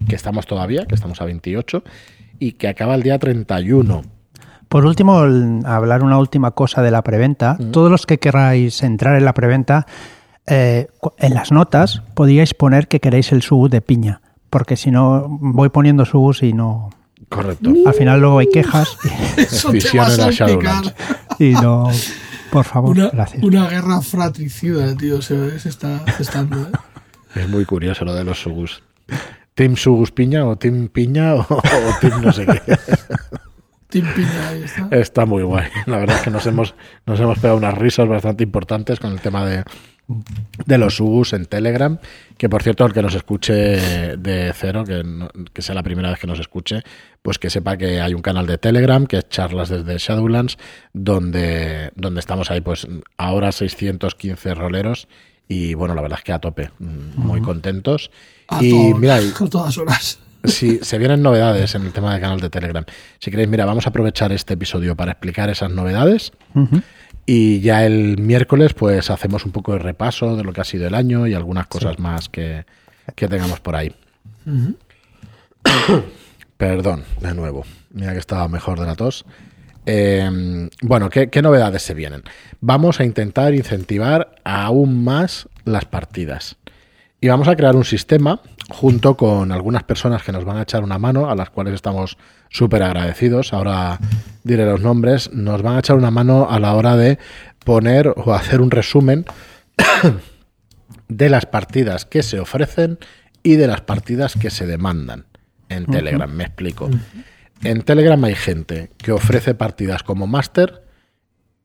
que 0.10 0.16
estamos 0.16 0.48
todavía, 0.48 0.86
que 0.86 0.96
estamos 0.96 1.22
a 1.22 1.26
28, 1.26 1.84
y 2.40 2.54
que 2.54 2.68
acaba 2.68 2.96
el 2.96 3.04
día 3.04 3.20
31. 3.20 4.17
Por 4.70 4.86
último, 4.86 5.20
hablar 5.66 6.04
una 6.04 6.18
última 6.18 6.52
cosa 6.52 6.82
de 6.82 6.92
la 6.92 7.02
preventa. 7.02 7.58
Todos 7.72 7.90
los 7.90 8.06
que 8.06 8.20
queráis 8.20 8.84
entrar 8.84 9.16
en 9.16 9.26
la 9.26 9.34
preventa, 9.34 9.88
eh, 10.46 10.88
en 11.18 11.34
las 11.34 11.52
notas 11.52 12.02
podríais 12.14 12.54
poner 12.54 12.88
que 12.88 13.00
queréis 13.00 13.32
el 13.32 13.42
sub 13.42 13.70
de 13.70 13.82
piña 13.82 14.22
porque 14.50 14.76
si 14.76 14.92
no 14.92 15.28
voy 15.30 15.70
poniendo 15.70 16.06
subs 16.06 16.44
y 16.44 16.54
no... 16.54 16.90
Correcto. 17.30 17.74
Al 17.86 17.94
final 17.94 18.22
luego 18.22 18.40
hay 18.40 18.48
quejas. 18.48 18.98
Eso 19.38 19.72
te 19.72 19.98
va 19.98 20.08
a 20.08 20.82
Y 21.40 21.52
no... 21.52 21.90
Por 22.52 22.64
favor, 22.64 22.92
una, 22.92 23.10
gracias. 23.10 23.44
Una 23.44 23.68
guerra 23.68 24.02
fratricida, 24.02 24.96
tío, 24.96 25.22
se, 25.22 25.58
está 25.58 26.00
gestando. 26.18 26.62
¿eh? 26.62 26.72
Es 27.36 27.50
muy 27.50 27.66
curioso 27.66 28.06
lo 28.06 28.14
de 28.14 28.24
los 28.24 28.42
subus. 28.42 28.82
¿Team 29.54 29.76
Sugus 29.76 30.12
Piña 30.12 30.46
o 30.46 30.56
Team 30.56 30.88
Piña 30.88 31.36
o, 31.36 31.46
Team 32.00 32.22
no 32.22 32.32
sé 32.32 32.46
qué? 32.46 32.62
Está. 33.90 34.88
Está 34.92 35.26
muy 35.26 35.44
guay. 35.44 35.68
La 35.86 35.98
verdad 35.98 36.18
es 36.18 36.24
que 36.24 36.32
nos 36.32 36.46
hemos, 36.46 36.76
nos 37.06 37.20
hemos 37.20 37.40
pegado 37.40 37.58
unas 37.58 37.78
risas 37.78 38.08
bastante 38.08 38.44
importantes 38.44 39.00
con 39.00 39.12
el 39.12 39.22
tema 39.22 39.46
de, 39.46 39.64
de 40.66 40.78
los 40.78 40.96
subus 40.96 41.34
en 41.34 41.46
Telegram, 41.46 41.98
que 42.38 42.50
por 42.50 42.64
cierto, 42.64 42.86
el 42.86 42.94
que 42.94 43.02
nos 43.02 43.16
escuche 43.16 43.54
de 43.54 44.54
cero, 44.56 44.84
que, 44.86 45.04
que, 45.54 45.62
sea 45.62 45.76
la 45.76 45.84
primera 45.84 46.10
vez 46.10 46.20
que 46.20 46.28
nos 46.28 46.40
escuche, 46.40 46.82
pues 47.22 47.38
que 47.40 47.50
sepa 47.50 47.78
que 47.78 48.02
hay 48.02 48.14
un 48.14 48.22
canal 48.22 48.46
de 48.46 48.58
Telegram, 48.58 49.06
que 49.06 49.18
es 49.18 49.30
charlas 49.30 49.70
desde 49.70 49.98
Shadowlands, 49.98 50.58
donde, 50.94 51.92
donde 51.96 52.20
estamos 52.20 52.52
ahí, 52.52 52.62
pues 52.62 52.88
ahora 53.18 53.52
615 53.52 54.54
roleros, 54.54 55.08
y 55.48 55.74
bueno, 55.74 55.96
la 55.96 56.02
verdad 56.02 56.20
es 56.20 56.26
que 56.26 56.34
a 56.34 56.40
tope, 56.40 56.72
muy 56.80 57.42
contentos. 57.42 58.12
y 58.62 58.94
mira, 58.94 59.20
todas 59.50 59.78
horas. 59.78 60.20
Si 60.48 60.80
se 60.82 60.98
vienen 60.98 61.22
novedades 61.22 61.76
en 61.76 61.86
el 61.86 61.94
tema 61.94 62.14
del 62.14 62.22
canal 62.22 62.40
de 62.40 62.50
Telegram. 62.50 62.86
Si 63.20 63.30
queréis, 63.30 63.50
mira, 63.50 63.66
vamos 63.66 63.86
a 63.86 63.90
aprovechar 63.90 64.32
este 64.32 64.54
episodio 64.54 64.96
para 64.96 65.12
explicar 65.12 65.50
esas 65.50 65.72
novedades. 65.72 66.32
Y 67.26 67.60
ya 67.60 67.86
el 67.86 68.18
miércoles, 68.18 68.74
pues 68.74 69.10
hacemos 69.10 69.46
un 69.46 69.52
poco 69.52 69.74
de 69.74 69.80
repaso 69.80 70.38
de 70.38 70.44
lo 70.44 70.54
que 70.54 70.62
ha 70.62 70.64
sido 70.64 70.88
el 70.88 70.96
año 70.96 71.28
y 71.28 71.34
algunas 71.34 71.68
cosas 71.68 72.00
más 72.00 72.30
que, 72.30 72.66
tengamos 73.16 73.60
por 73.60 73.76
ahí. 73.76 73.94
Perdón, 76.58 77.04
de 77.22 77.36
nuevo. 77.36 77.66
Mira 77.92 78.14
que 78.14 78.20
estaba 78.20 78.48
mejor 78.48 78.80
de 78.80 78.86
la 78.86 78.96
tos. 78.96 79.26
Em, 79.86 80.70
bueno, 80.82 81.10
¿qué, 81.10 81.42
novedades 81.42 81.82
se 81.82 81.94
vienen? 81.94 82.24
Vamos 82.62 83.00
a 83.00 83.04
intentar 83.04 83.54
incentivar 83.54 84.36
aún 84.44 85.04
más 85.04 85.48
las 85.66 85.86
partidas. 85.86 86.56
Y 87.20 87.28
vamos 87.28 87.48
a 87.48 87.56
crear 87.56 87.76
un 87.76 87.86
sistema 87.86 88.42
junto 88.70 89.16
con 89.16 89.52
algunas 89.52 89.84
personas 89.84 90.24
que 90.24 90.32
nos 90.32 90.46
van 90.46 90.58
a 90.58 90.64
echar 90.64 90.84
una 90.84 90.98
mano, 90.98 91.30
a 91.30 91.36
las 91.36 91.50
cuales 91.50 91.74
estamos 91.74 92.18
súper 92.50 92.84
agradecidos. 92.84 93.54
Ahora 93.54 94.00
diré 94.44 94.66
los 94.66 94.82
nombres. 94.82 95.32
Nos 95.34 95.62
van 95.62 95.76
a 95.76 95.80
echar 95.80 95.96
una 95.96 96.12
mano 96.12 96.50
a 96.50 96.60
la 96.60 96.74
hora 96.76 96.96
de 96.96 97.18
poner 97.64 98.14
o 98.16 98.34
hacer 98.34 98.62
un 98.62 98.72
resumen 98.72 99.26
de 101.08 101.30
las 101.30 101.46
partidas 101.46 102.06
que 102.06 102.24
se 102.24 102.40
ofrecen 102.40 103.00
y 103.44 103.56
de 103.56 103.68
las 103.68 103.82
partidas 103.82 104.36
que 104.36 104.50
se 104.50 104.66
demandan 104.66 105.26
en 105.70 105.86
Telegram. 105.86 106.30
Me 106.30 106.46
explico. 106.46 106.90
En 107.64 107.82
Telegram 107.82 108.22
hay 108.24 108.36
gente 108.36 108.92
que 108.98 109.12
ofrece 109.12 109.54
partidas 109.54 110.04
como 110.04 110.28
máster 110.28 110.84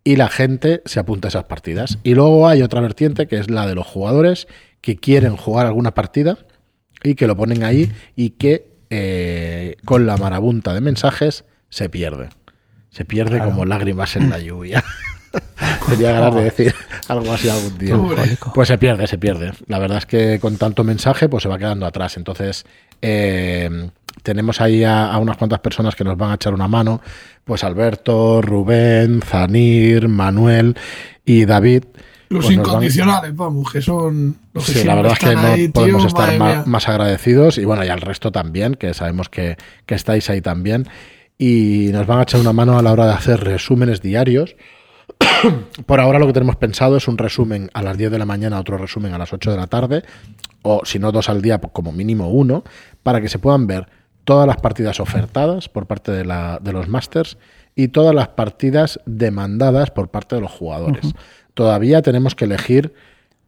y 0.04 0.16
la 0.16 0.28
gente 0.28 0.82
se 0.84 1.00
apunta 1.00 1.28
a 1.28 1.30
esas 1.30 1.44
partidas. 1.44 1.98
Y 2.02 2.14
luego 2.14 2.48
hay 2.48 2.62
otra 2.62 2.80
vertiente 2.80 3.26
que 3.26 3.38
es 3.38 3.50
la 3.50 3.66
de 3.66 3.74
los 3.74 3.86
jugadores 3.86 4.46
que 4.80 4.96
quieren 4.96 5.36
jugar 5.36 5.66
alguna 5.66 5.94
partida 5.94 6.38
y 7.02 7.14
que 7.14 7.26
lo 7.26 7.36
ponen 7.36 7.64
ahí 7.64 7.92
y 8.16 8.30
que 8.30 8.70
eh, 8.90 9.76
con 9.84 10.06
la 10.06 10.16
marabunta 10.16 10.74
de 10.74 10.80
mensajes 10.80 11.44
se 11.68 11.88
pierde. 11.88 12.28
Se 12.90 13.04
pierde 13.04 13.38
como 13.38 13.64
lágrimas 13.64 14.16
en 14.16 14.28
la 14.28 14.38
lluvia. 14.38 14.84
Tenía 15.88 16.12
ganas 16.12 16.34
de 16.34 16.44
decir 16.44 16.74
algo 17.08 17.32
así 17.32 17.48
algún 17.48 17.78
día. 17.78 17.96
Pues 18.54 18.68
se 18.68 18.76
pierde, 18.76 19.06
se 19.06 19.16
pierde. 19.16 19.52
La 19.66 19.78
verdad 19.78 19.98
es 19.98 20.06
que 20.06 20.38
con 20.38 20.58
tanto 20.58 20.84
mensaje, 20.84 21.28
pues 21.28 21.42
se 21.42 21.48
va 21.48 21.58
quedando 21.58 21.86
atrás. 21.86 22.18
Entonces, 22.18 22.66
eh, 23.00 23.88
tenemos 24.22 24.60
ahí 24.60 24.84
a, 24.84 25.16
unas 25.18 25.36
cuantas 25.36 25.60
personas 25.60 25.94
que 25.94 26.04
nos 26.04 26.16
van 26.16 26.30
a 26.30 26.34
echar 26.34 26.54
una 26.54 26.68
mano. 26.68 27.00
Pues 27.44 27.64
Alberto, 27.64 28.42
Rubén, 28.42 29.22
Zanir, 29.22 30.08
Manuel 30.08 30.76
y 31.24 31.44
David. 31.44 31.84
Los 32.33 32.47
pues 32.47 32.57
incondicionales, 32.57 33.35
vamos, 33.37 33.71
que 33.71 33.81
son 33.81 34.37
los 34.53 34.66
que 34.66 34.73
Sí, 34.73 34.85
la 34.85 34.95
verdad 34.95 35.12
es 35.12 35.18
que 35.18 35.35
no 35.35 35.73
podemos 35.73 36.05
estar 36.05 36.66
más, 36.66 36.88
agradecidos. 36.88 37.59
Y 37.59 37.64
bueno, 37.64 37.85
y 37.85 37.88
al 37.88 38.01
resto 38.01 38.33
también, 38.33 38.75
que 38.75 38.95
sabemos 38.95 39.29
que, 39.29 39.57
que 39.87 39.95
estáis 39.95 40.29
ahí 40.31 40.40
también. 40.40 40.88
Y 41.38 41.90
nos 41.92 42.07
van 42.07 42.21
a 42.21 42.23
echar 42.23 42.40
una 42.40 42.53
mano 42.53 42.79
a 42.79 42.83
la 42.83 42.92
hora 42.92 43.07
de 43.07 43.12
hacer 43.12 43.40
resúmenes 43.40 44.01
diarios 44.01 44.57
Por 45.87 46.01
ahora 46.01 46.18
lo 46.18 46.27
que 46.27 46.33
tenemos 46.33 46.57
pensado 46.57 46.97
es 46.97 47.09
un 47.09 47.18
resumen 47.18 47.71
a 47.75 47.83
las 47.83 47.97
10 47.97 48.11
de 48.11 48.18
la 48.18 48.27
mañana, 48.27 48.61
otro 48.61 48.79
resumen 48.79 49.14
a 49.14 49.18
las 49.18 49.33
8 49.33 49.51
de 49.51 49.57
la 49.57 49.66
tarde, 49.66 50.03
o 50.62 50.83
si 50.85 50.99
no 50.99 51.12
dos 51.12 51.29
al 51.29 51.42
día, 51.42 51.61
pues 51.61 51.73
como 51.73 51.92
mínimo 51.92 52.31
uno, 52.31 52.64
para 53.03 53.21
que 53.21 53.29
se 53.29 53.38
puedan 53.38 53.66
ver 53.66 53.88
todas 54.25 54.47
las 54.47 54.57
partidas 54.57 55.01
ofertadas 55.01 55.68
por 55.68 55.87
parte 55.87 56.12
de, 56.12 56.25
la, 56.25 56.59
de 56.62 56.73
los 56.73 56.88
masters 56.88 57.38
y 57.75 57.88
todas 57.88 58.14
las 58.14 58.29
partidas 58.29 59.01
demandadas 59.07 59.90
por 59.90 60.11
parte 60.11 60.37
de 60.37 60.42
los 60.42 60.51
jugadores. 60.51 61.14
Todavía 61.54 62.02
tenemos 62.02 62.34
que 62.34 62.44
elegir 62.46 62.92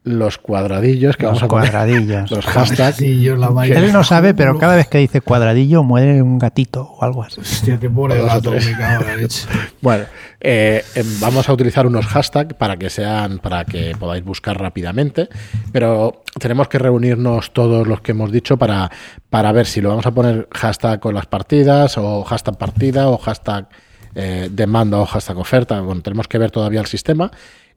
los 0.05 0.37
cuadradillos 0.37 1.17
que 1.17 1.23
los 1.23 1.31
vamos 1.31 1.43
a 1.43 1.47
cuadradillos. 1.47 2.29
los 2.31 2.45
hashtags. 2.45 3.01
Él 3.01 3.91
no 3.91 4.03
sabe, 4.03 4.35
pero 4.35 4.57
cada 4.59 4.75
vez 4.75 4.87
que 4.87 4.99
dice 4.99 5.19
cuadradillo 5.19 5.83
muere 5.83 6.21
un 6.21 6.37
gatito 6.37 6.83
o 6.83 7.03
algo 7.03 7.23
así. 7.23 7.41
Hostia, 7.41 7.79
qué 7.79 7.89
pobre 7.89 8.21
gato, 8.21 8.51
me 8.51 8.71
cago 8.77 9.01
en 9.01 9.07
la 9.07 9.15
leche. 9.17 9.47
Bueno, 9.81 10.05
eh, 10.39 10.83
em, 10.93 11.19
vamos 11.19 11.49
a 11.49 11.53
utilizar 11.53 11.87
unos 11.87 12.05
hashtags 12.05 12.53
para 12.53 12.77
que 12.77 12.89
sean, 12.89 13.39
para 13.39 13.65
que 13.65 13.95
podáis 13.99 14.23
buscar 14.23 14.59
rápidamente, 14.59 15.27
pero 15.71 16.23
tenemos 16.39 16.67
que 16.67 16.77
reunirnos 16.77 17.51
todos 17.51 17.87
los 17.87 18.01
que 18.01 18.11
hemos 18.11 18.31
dicho 18.31 18.57
para, 18.57 18.91
para 19.29 19.51
ver 19.51 19.65
si 19.65 19.81
lo 19.81 19.89
vamos 19.89 20.05
a 20.05 20.11
poner 20.11 20.47
hashtag 20.51 20.99
con 20.99 21.15
las 21.15 21.25
partidas, 21.25 21.97
o 21.97 22.23
hashtag 22.23 22.57
partida, 22.57 23.09
o 23.09 23.17
hashtag 23.17 23.67
eh, 24.13 24.49
demanda, 24.51 24.99
o 24.99 25.05
hashtag 25.05 25.37
oferta. 25.37 25.81
Bueno, 25.81 26.01
tenemos 26.01 26.27
que 26.27 26.37
ver 26.37 26.51
todavía 26.51 26.79
el 26.79 26.87
sistema 26.87 27.31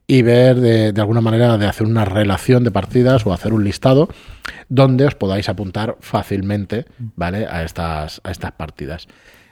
y 0.09 0.23
ver 0.23 0.59
de, 0.59 0.91
de, 0.91 1.01
alguna 1.01 1.21
manera 1.21 1.55
de 1.59 1.67
hacer 1.67 1.85
una 1.85 2.03
relación 2.03 2.63
de 2.63 2.71
partidas 2.71 3.27
o 3.27 3.31
hacer 3.31 3.53
un 3.53 3.63
listado 3.63 4.09
donde 4.67 5.05
os 5.05 5.13
podáis 5.13 5.49
apuntar 5.49 5.97
fácilmente, 5.99 6.85
¿vale? 7.15 7.45
A 7.45 7.61
estas, 7.61 8.19
a 8.23 8.31
estas 8.31 8.53
partidas. 8.53 9.07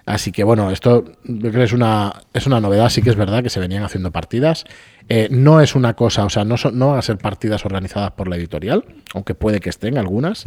Así 0.08 0.32
que 0.32 0.44
bueno, 0.44 0.72
esto 0.72 1.06
yo 1.26 1.52
creo 1.52 1.64
es 1.64 1.74
una, 1.74 2.12
es 2.34 2.48
una 2.48 2.60
novedad, 2.60 2.90
sí 2.90 3.04
que 3.04 3.12
es 3.12 3.16
verdad 3.16 3.44
que 3.44 3.52
se 3.52 3.60
venían 3.60 3.84
haciendo 3.84 4.12
partidas. 4.12 4.66
Eh, 5.10 5.28
no 5.30 5.62
es 5.62 5.76
una 5.76 5.94
cosa, 5.94 6.26
o 6.26 6.30
sea, 6.32 6.44
no, 6.44 6.56
no 6.74 6.90
van 6.90 6.98
a 6.98 7.04
ser 7.04 7.20
partidas 7.20 7.64
organizadas 7.64 8.14
por 8.14 8.28
la 8.28 8.36
editorial, 8.36 8.84
aunque 9.14 9.36
puede 9.36 9.60
que 9.60 9.70
estén 9.70 9.96
algunas. 9.96 10.46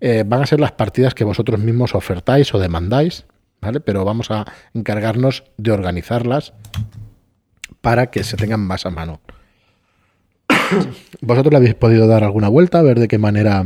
Eh, 0.00 0.24
van 0.26 0.40
a 0.40 0.46
ser 0.46 0.60
las 0.60 0.72
partidas 0.72 1.12
que 1.12 1.24
vosotros 1.24 1.60
mismos 1.60 1.94
ofertáis 1.94 2.54
o 2.54 2.58
demandáis, 2.58 3.26
¿vale? 3.60 3.80
Pero 3.80 4.02
vamos 4.06 4.30
a 4.30 4.46
encargarnos 4.72 5.44
de 5.58 5.72
organizarlas 5.72 6.54
para 7.82 8.06
que 8.06 8.24
se 8.24 8.38
tengan 8.38 8.60
más 8.60 8.86
a 8.86 8.90
mano. 8.90 9.20
¿Vosotros 11.20 11.52
le 11.52 11.56
habéis 11.56 11.74
podido 11.74 12.06
dar 12.06 12.24
alguna 12.24 12.48
vuelta 12.48 12.78
a 12.78 12.82
ver 12.82 12.98
de 12.98 13.08
qué 13.08 13.18
manera... 13.18 13.64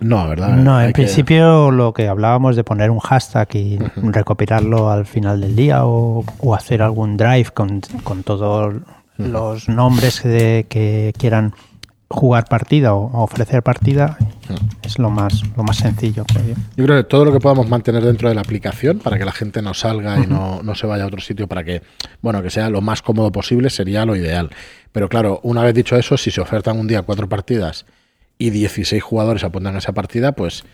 No, 0.00 0.28
¿verdad? 0.28 0.56
No, 0.56 0.80
en 0.80 0.92
principio 0.92 1.72
lo 1.72 1.92
que 1.92 2.06
hablábamos 2.06 2.54
de 2.54 2.62
poner 2.62 2.92
un 2.92 3.00
hashtag 3.00 3.48
y 3.56 3.78
recopilarlo 3.96 4.92
al 4.92 5.06
final 5.06 5.40
del 5.40 5.56
día 5.56 5.86
o, 5.86 6.24
hacer 6.54 6.82
algún 6.82 7.16
drive 7.16 7.50
con, 7.52 7.80
todos 8.22 8.76
los 9.16 9.68
nombres 9.68 10.20
que 10.20 11.12
quieran 11.18 11.52
jugar 12.10 12.46
partida 12.48 12.94
o 12.94 13.22
ofrecer 13.22 13.62
partida 13.62 14.16
es 14.82 14.98
lo 14.98 15.10
más, 15.10 15.42
lo 15.56 15.62
más 15.62 15.76
sencillo, 15.76 16.24
creo 16.24 16.48
yo. 16.48 16.84
creo 16.84 16.96
que 16.96 17.04
todo 17.04 17.26
lo 17.26 17.32
que 17.32 17.38
podamos 17.38 17.68
mantener 17.68 18.02
dentro 18.02 18.30
de 18.30 18.34
la 18.34 18.40
aplicación 18.40 18.98
para 18.98 19.18
que 19.18 19.26
la 19.26 19.32
gente 19.32 19.60
no 19.60 19.74
salga 19.74 20.18
y 20.18 20.26
no, 20.26 20.62
no, 20.62 20.74
se 20.74 20.86
vaya 20.86 21.04
a 21.04 21.06
otro 21.06 21.20
sitio 21.20 21.46
para 21.46 21.64
que, 21.64 21.82
bueno, 22.22 22.42
que 22.42 22.48
sea 22.48 22.70
lo 22.70 22.80
más 22.80 23.02
cómodo 23.02 23.30
posible 23.30 23.68
sería 23.68 24.06
lo 24.06 24.16
ideal. 24.16 24.50
Pero 24.92 25.08
claro, 25.08 25.40
una 25.42 25.62
vez 25.62 25.74
dicho 25.74 25.96
eso, 25.96 26.16
si 26.16 26.30
se 26.30 26.40
ofertan 26.40 26.78
un 26.78 26.86
día 26.86 27.02
cuatro 27.02 27.28
partidas 27.28 27.84
y 28.38 28.50
16 28.50 29.02
jugadores 29.02 29.44
apuntan 29.44 29.74
a 29.74 29.78
esa 29.78 29.92
partida, 29.92 30.32
pues 30.32 30.64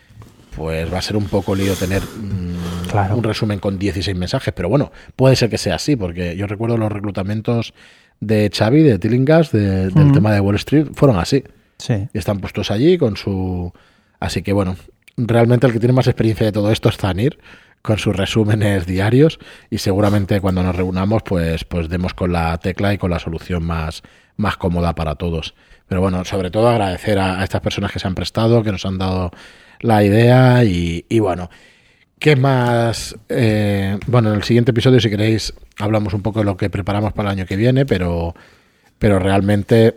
pues 0.56 0.92
va 0.92 0.98
a 0.98 1.02
ser 1.02 1.16
un 1.16 1.24
poco 1.26 1.54
lío 1.54 1.74
tener 1.74 2.02
mm, 2.02 3.16
un 3.16 3.24
resumen 3.24 3.58
con 3.58 3.78
16 3.78 4.16
mensajes. 4.16 4.54
Pero 4.54 4.68
bueno, 4.68 4.92
puede 5.16 5.36
ser 5.36 5.50
que 5.50 5.58
sea 5.58 5.76
así, 5.76 5.96
porque 5.96 6.36
yo 6.36 6.46
recuerdo 6.46 6.76
los 6.76 6.92
reclutamientos 6.92 7.74
de 8.20 8.50
Xavi, 8.52 8.82
de 8.82 8.98
Tillingas, 8.98 9.52
del 9.52 10.12
tema 10.12 10.32
de 10.32 10.40
Wall 10.40 10.56
Street, 10.56 10.88
fueron 10.94 11.18
así. 11.18 11.44
Sí. 11.78 12.08
Y 12.12 12.18
están 12.18 12.38
puestos 12.40 12.70
allí 12.70 12.98
con 12.98 13.16
su... 13.16 13.72
Así 14.20 14.42
que 14.42 14.52
bueno, 14.52 14.76
realmente 15.16 15.66
el 15.66 15.72
que 15.72 15.80
tiene 15.80 15.92
más 15.92 16.06
experiencia 16.06 16.46
de 16.46 16.52
todo 16.52 16.70
esto 16.70 16.88
es 16.88 16.96
Zanir, 16.96 17.38
con 17.82 17.98
sus 17.98 18.16
resúmenes 18.16 18.86
diarios 18.86 19.38
y 19.68 19.78
seguramente 19.78 20.40
cuando 20.40 20.62
nos 20.62 20.74
reunamos 20.74 21.22
pues, 21.22 21.64
pues 21.64 21.90
demos 21.90 22.14
con 22.14 22.32
la 22.32 22.56
tecla 22.58 22.94
y 22.94 22.98
con 22.98 23.10
la 23.10 23.18
solución 23.18 23.62
más, 23.62 24.02
más 24.36 24.56
cómoda 24.56 24.94
para 24.94 25.16
todos. 25.16 25.54
Pero 25.86 26.00
bueno, 26.00 26.24
sobre 26.24 26.50
todo 26.50 26.68
agradecer 26.68 27.18
a, 27.18 27.44
estas 27.44 27.60
personas 27.60 27.92
que 27.92 27.98
se 27.98 28.06
han 28.06 28.14
prestado, 28.14 28.62
que 28.62 28.72
nos 28.72 28.86
han 28.86 28.96
dado 28.96 29.32
la 29.80 30.02
idea 30.02 30.64
y, 30.64 31.04
y 31.10 31.18
bueno, 31.18 31.50
¿Qué 32.24 32.36
más? 32.36 33.14
Eh, 33.28 33.98
bueno, 34.06 34.30
en 34.30 34.36
el 34.36 34.44
siguiente 34.44 34.70
episodio, 34.70 34.98
si 34.98 35.10
queréis, 35.10 35.52
hablamos 35.78 36.14
un 36.14 36.22
poco 36.22 36.38
de 36.38 36.46
lo 36.46 36.56
que 36.56 36.70
preparamos 36.70 37.12
para 37.12 37.28
el 37.28 37.38
año 37.38 37.46
que 37.46 37.54
viene, 37.54 37.84
pero, 37.84 38.34
pero 38.98 39.18
realmente 39.18 39.94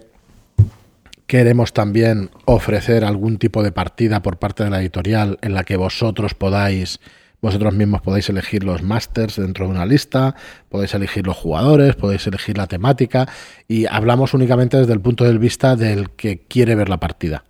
queremos 1.25 1.71
también 1.71 2.29
ofrecer 2.43 3.05
algún 3.05 3.37
tipo 3.37 3.63
de 3.63 3.71
partida 3.71 4.21
por 4.23 4.39
parte 4.39 4.65
de 4.65 4.69
la 4.69 4.81
editorial 4.81 5.39
en 5.41 5.53
la 5.53 5.63
que 5.63 5.77
vosotros 5.77 6.33
podáis, 6.33 6.99
vosotros 7.41 7.73
mismos 7.73 8.01
podáis 8.01 8.27
elegir 8.27 8.65
los 8.65 8.83
masters 8.83 9.37
dentro 9.37 9.63
de 9.63 9.71
una 9.71 9.85
lista, 9.85 10.35
podéis 10.67 10.93
elegir 10.95 11.25
los 11.25 11.37
jugadores, 11.37 11.95
podéis 11.95 12.27
elegir 12.27 12.57
la 12.57 12.67
temática 12.67 13.29
y 13.69 13.85
hablamos 13.85 14.33
únicamente 14.33 14.75
desde 14.75 14.91
el 14.91 14.99
punto 14.99 15.23
de 15.23 15.37
vista 15.37 15.77
del 15.77 16.09
que 16.09 16.39
quiere 16.39 16.75
ver 16.75 16.89
la 16.89 16.99
partida 16.99 17.45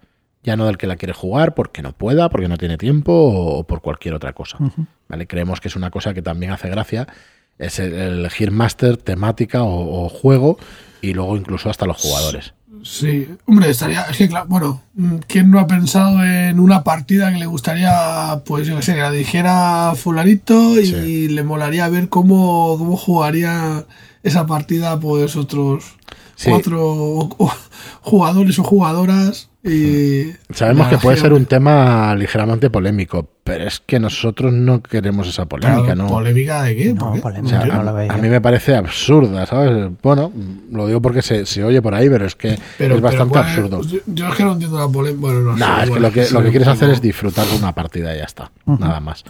ya 0.48 0.56
no 0.56 0.66
del 0.66 0.78
que 0.78 0.88
la 0.88 0.96
quiere 0.96 1.14
jugar 1.14 1.54
porque 1.56 1.82
no 1.82 1.92
pueda, 1.92 2.30
porque 2.30 2.48
no 2.48 2.58
tiene 2.58 2.78
tiempo 2.78 3.12
o, 3.12 3.66
por 3.66 3.82
cualquier 3.82 4.14
otra 4.14 4.32
cosa. 4.32 4.58
¿vale? 5.10 5.28
Creemos 5.28 5.60
que 5.60 5.68
es 5.68 5.76
una 5.76 5.92
cosa 5.92 6.14
que 6.14 6.22
también 6.22 6.54
hace 6.54 6.70
gracia, 6.70 7.06
es 7.60 7.80
elegir 7.80 8.52
máster, 8.52 8.96
temática 8.96 9.64
o, 9.64 10.08
juego 10.08 10.58
y 11.02 11.14
luego 11.14 11.36
incluso 11.36 11.70
hasta 11.70 11.86
los 11.86 11.98
jugadores. 11.98 12.54
Sí, 12.82 13.28
hombre, 13.46 13.70
estaría, 13.72 14.04
es 14.04 14.16
que 14.16 14.30
claro, 14.30 14.46
bueno, 14.48 14.82
¿quién 15.28 15.52
no 15.52 15.60
ha 15.60 15.68
pensado 15.68 16.24
en 16.24 16.62
una 16.62 16.86
partida 16.86 17.30
que 17.34 17.40
le 17.40 17.46
gustaría, 17.46 18.42
pues 18.46 18.68
yo 18.68 18.78
qué 18.78 18.84
sé, 18.84 18.94
que 18.94 19.02
la 19.02 19.12
dijera 19.12 19.96
fulanito 19.98 20.80
y 20.80 21.28
le 21.28 21.44
molaría 21.44 21.90
ver 21.90 22.08
cómo, 22.08 22.78
cómo 22.78 22.96
jugaría 22.96 23.86
esa 24.24 24.46
partida 24.46 24.98
pues 24.98 25.36
otros 25.36 25.97
cuatro 26.46 27.30
jugadores 28.02 28.60
o 28.60 28.64
jugadoras 28.64 29.50
y 29.68 30.32
Sabemos 30.52 30.88
que 30.88 30.98
puede 30.98 31.18
ser 31.18 31.34
un 31.34 31.46
tema 31.46 32.16
ligeramente 32.16 32.70
polémico, 32.70 33.28
pero 33.44 33.66
es 33.66 33.82
que 33.86 34.00
nosotros 34.00 34.54
no 34.54 34.82
queremos 34.82 35.28
esa 35.28 35.46
polémica, 35.46 35.94
¿no? 35.94 36.08
¿Polémica 36.08 36.64
de 36.64 36.76
qué? 36.76 36.96
a, 36.98 38.18
mí 38.18 38.30
me 38.30 38.40
parece 38.40 38.76
absurda, 38.76 39.46
¿sabes? 39.46 39.92
Bueno, 40.02 40.32
lo 40.72 40.88
digo 40.88 41.02
porque 41.02 41.22
se, 41.22 41.46
se 41.46 41.64
oye 41.64 41.82
por 41.82 41.94
ahí, 41.94 42.10
pero 42.10 42.26
es 42.26 42.36
que 42.36 42.58
es 42.80 43.02
bastante 43.02 43.38
absurdo. 43.40 43.82
Yo, 43.82 44.28
es 44.30 44.36
que 44.36 44.44
no 44.44 44.54
entiendo 44.54 44.80
la 44.80 44.88
polémica. 44.88 45.22
Bueno, 45.22 45.56
no, 45.56 45.82
es 45.82 45.90
que 45.90 46.00
lo 46.00 46.12
que, 46.12 46.30
lo 46.30 46.44
que 46.44 46.50
quieres 46.50 46.68
hacer 46.68 46.90
es 46.92 47.02
disfrutar 47.02 47.46
de 47.46 47.58
una 47.58 47.74
partida 47.74 48.16
y 48.16 48.20
ya 48.20 48.26
está, 48.26 48.52
nada 48.66 49.00
más. 49.02 49.26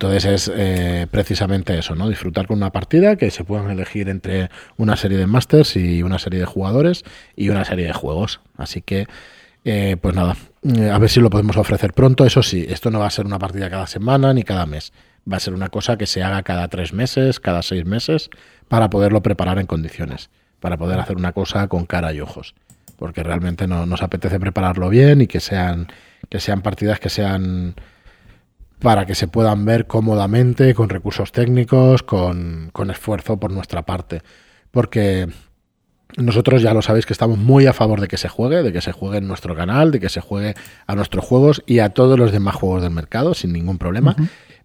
Entonces 0.00 0.24
es 0.24 0.52
eh, 0.56 1.06
precisamente 1.10 1.78
eso, 1.78 1.94
¿no? 1.94 2.08
Disfrutar 2.08 2.46
con 2.46 2.56
una 2.56 2.72
partida 2.72 3.16
que 3.16 3.30
se 3.30 3.44
puedan 3.44 3.70
elegir 3.70 4.08
entre 4.08 4.48
una 4.78 4.96
serie 4.96 5.18
de 5.18 5.26
masters 5.26 5.76
y 5.76 6.02
una 6.02 6.18
serie 6.18 6.40
de 6.40 6.46
jugadores 6.46 7.04
y 7.36 7.50
una 7.50 7.66
serie 7.66 7.84
de 7.84 7.92
juegos. 7.92 8.40
Así 8.56 8.80
que, 8.80 9.06
eh, 9.66 9.98
pues 10.00 10.14
nada, 10.14 10.38
eh, 10.62 10.88
a 10.88 10.96
ver 10.96 11.10
si 11.10 11.20
lo 11.20 11.28
podemos 11.28 11.58
ofrecer 11.58 11.92
pronto. 11.92 12.24
Eso 12.24 12.42
sí, 12.42 12.64
esto 12.66 12.90
no 12.90 13.00
va 13.00 13.08
a 13.08 13.10
ser 13.10 13.26
una 13.26 13.38
partida 13.38 13.68
cada 13.68 13.86
semana 13.86 14.32
ni 14.32 14.42
cada 14.42 14.64
mes. 14.64 14.94
Va 15.30 15.36
a 15.36 15.40
ser 15.40 15.52
una 15.52 15.68
cosa 15.68 15.98
que 15.98 16.06
se 16.06 16.22
haga 16.22 16.42
cada 16.44 16.68
tres 16.68 16.94
meses, 16.94 17.38
cada 17.38 17.60
seis 17.60 17.84
meses, 17.84 18.30
para 18.68 18.88
poderlo 18.88 19.22
preparar 19.22 19.58
en 19.58 19.66
condiciones, 19.66 20.30
para 20.60 20.78
poder 20.78 20.98
hacer 20.98 21.18
una 21.18 21.32
cosa 21.32 21.68
con 21.68 21.84
cara 21.84 22.14
y 22.14 22.22
ojos. 22.22 22.54
Porque 22.96 23.22
realmente 23.22 23.66
no, 23.66 23.84
nos 23.84 24.00
apetece 24.00 24.40
prepararlo 24.40 24.88
bien 24.88 25.20
y 25.20 25.26
que 25.26 25.40
sean, 25.40 25.88
que 26.30 26.40
sean 26.40 26.62
partidas 26.62 27.00
que 27.00 27.10
sean 27.10 27.74
para 28.80 29.06
que 29.06 29.14
se 29.14 29.28
puedan 29.28 29.64
ver 29.64 29.86
cómodamente, 29.86 30.74
con 30.74 30.88
recursos 30.88 31.32
técnicos, 31.32 32.02
con, 32.02 32.70
con 32.72 32.90
esfuerzo 32.90 33.38
por 33.38 33.52
nuestra 33.52 33.82
parte. 33.82 34.22
Porque 34.70 35.28
nosotros 36.16 36.62
ya 36.62 36.74
lo 36.74 36.82
sabéis 36.82 37.06
que 37.06 37.12
estamos 37.12 37.38
muy 37.38 37.66
a 37.66 37.72
favor 37.72 38.00
de 38.00 38.08
que 38.08 38.16
se 38.16 38.28
juegue, 38.28 38.62
de 38.62 38.72
que 38.72 38.80
se 38.80 38.92
juegue 38.92 39.18
en 39.18 39.28
nuestro 39.28 39.54
canal, 39.54 39.90
de 39.90 40.00
que 40.00 40.08
se 40.08 40.20
juegue 40.20 40.54
a 40.86 40.94
nuestros 40.94 41.24
juegos 41.24 41.62
y 41.66 41.78
a 41.78 41.90
todos 41.90 42.18
los 42.18 42.32
demás 42.32 42.56
juegos 42.56 42.82
del 42.82 42.90
mercado 42.90 43.34
sin 43.34 43.52
ningún 43.52 43.78
problema. 43.78 44.16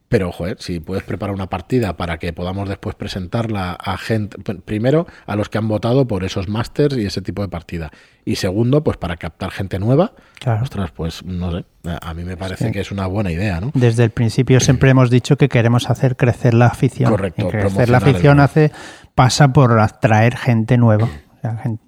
Pero, 0.08 0.32
joder, 0.32 0.58
si 0.60 0.80
puedes 0.80 1.04
preparar 1.04 1.34
una 1.34 1.48
partida 1.48 1.98
para 1.98 2.18
que 2.18 2.32
podamos 2.32 2.70
después 2.70 2.96
presentarla 2.96 3.72
a 3.74 3.98
gente, 3.98 4.38
primero, 4.54 5.08
a 5.26 5.36
los 5.36 5.50
que 5.50 5.58
han 5.58 5.68
votado 5.68 6.08
por 6.08 6.24
esos 6.24 6.48
másters 6.48 6.96
y 6.98 7.06
ese 7.06 7.22
tipo 7.22 7.42
de 7.42 7.48
partida. 7.48 7.92
Y 8.24 8.36
segundo, 8.36 8.84
pues 8.84 8.98
para 8.98 9.18
captar 9.18 9.52
gente 9.52 9.80
nueva. 9.80 10.14
Claro. 10.40 10.64
Ostras, 10.64 10.92
pues 10.92 11.26
no 11.26 11.52
sé, 11.52 11.66
a 11.84 12.14
mí 12.14 12.24
me 12.24 12.38
parece 12.38 12.72
que 12.72 12.82
es 12.82 12.92
una 12.92 13.08
buena 13.08 13.32
idea, 13.32 13.60
¿no? 13.60 13.72
Desde 13.74 14.04
el 14.04 14.12
principio 14.12 14.60
siempre 14.60 14.92
hemos 14.92 15.10
dicho 15.10 15.38
que 15.38 15.50
queremos 15.50 15.90
hacer 15.90 16.16
crecer 16.16 16.54
la 16.54 16.68
afición. 16.68 17.10
Correcto. 17.10 17.50
crecer 17.50 17.90
la 17.90 17.98
afición 17.98 18.40
hace, 18.40 18.72
pasa 19.16 19.54
por 19.54 19.80
atraer 19.80 20.38
gente 20.38 20.78
nueva 20.78 21.10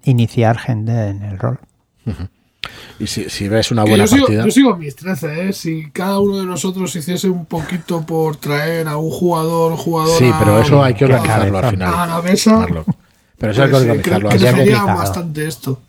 iniciar 0.04 0.58
gente 0.58 1.08
en 1.08 1.22
el 1.22 1.38
rol. 1.38 1.60
Y 2.98 3.06
si, 3.06 3.48
ves 3.48 3.70
una 3.70 3.82
buena 3.82 4.04
yo 4.04 4.08
sigo, 4.08 4.26
partida. 4.26 4.44
Yo 4.44 4.50
sigo 4.50 4.76
mis 4.76 4.96
13, 4.96 5.48
¿eh? 5.48 5.52
Si 5.52 5.90
cada 5.90 6.18
uno 6.18 6.38
de 6.38 6.46
nosotros 6.46 6.94
hiciese 6.96 7.28
un 7.28 7.46
poquito 7.46 8.04
por 8.04 8.36
traer 8.36 8.88
a 8.88 8.96
un 8.96 9.10
jugador, 9.10 9.76
jugador. 9.76 10.18
Sí, 10.18 10.30
pero 10.38 10.60
eso 10.60 10.82
hay 10.82 10.94
que 10.94 11.04
organizarlo 11.04 11.58
al 11.58 11.70
final. 11.70 11.94
A 11.94 12.06
la 12.06 12.22
mesa. 12.22 12.66
Pero 13.38 13.52
eso 13.52 13.62
hay 13.62 13.68
que 13.68 13.72
pues, 13.72 13.84
eh, 13.84 14.14
organizarlo. 14.14 14.62
Creo 14.64 14.86
que 14.86 14.92
bastante 14.92 15.46
esto. 15.46 15.80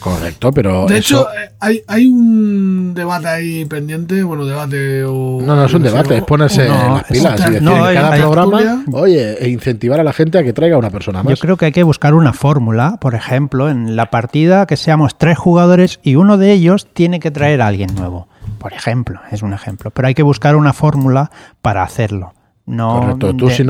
Correcto, 0.00 0.52
pero. 0.52 0.86
De 0.86 0.98
hecho, 0.98 1.26
eh, 1.30 1.50
hay, 1.58 1.82
hay 1.86 2.06
un 2.06 2.92
debate 2.94 3.28
ahí 3.28 3.64
pendiente, 3.64 4.22
bueno, 4.22 4.44
debate 4.44 5.04
o. 5.04 5.40
No, 5.42 5.56
no 5.56 5.64
es 5.64 5.72
un 5.72 5.82
debate, 5.82 6.18
es 6.18 6.24
ponerse 6.24 6.68
las 6.68 7.04
pilas 7.04 7.40
y 7.40 7.52
decir 7.52 7.68
en 7.68 7.94
cada 7.94 8.16
programa, 8.16 8.84
oye, 8.92 9.42
e 9.42 9.48
incentivar 9.48 9.98
a 9.98 10.04
la 10.04 10.12
gente 10.12 10.38
a 10.38 10.42
que 10.42 10.52
traiga 10.52 10.76
una 10.76 10.90
persona 10.90 11.22
más. 11.22 11.30
Yo 11.30 11.40
creo 11.40 11.56
que 11.56 11.66
hay 11.66 11.72
que 11.72 11.82
buscar 11.82 12.14
una 12.14 12.32
fórmula, 12.32 12.98
por 13.00 13.14
ejemplo, 13.14 13.70
en 13.70 13.96
la 13.96 14.10
partida 14.10 14.66
que 14.66 14.76
seamos 14.76 15.16
tres 15.16 15.38
jugadores 15.38 15.98
y 16.02 16.16
uno 16.16 16.36
de 16.36 16.52
ellos 16.52 16.86
tiene 16.92 17.18
que 17.18 17.30
traer 17.30 17.62
a 17.62 17.68
alguien 17.68 17.94
nuevo. 17.94 18.28
Por 18.58 18.72
ejemplo, 18.72 19.20
es 19.30 19.42
un 19.42 19.52
ejemplo. 19.52 19.90
Pero 19.90 20.08
hay 20.08 20.14
que 20.14 20.22
buscar 20.22 20.56
una 20.56 20.72
fórmula 20.72 21.30
para 21.62 21.82
hacerlo. 21.82 22.32
No, 22.66 23.16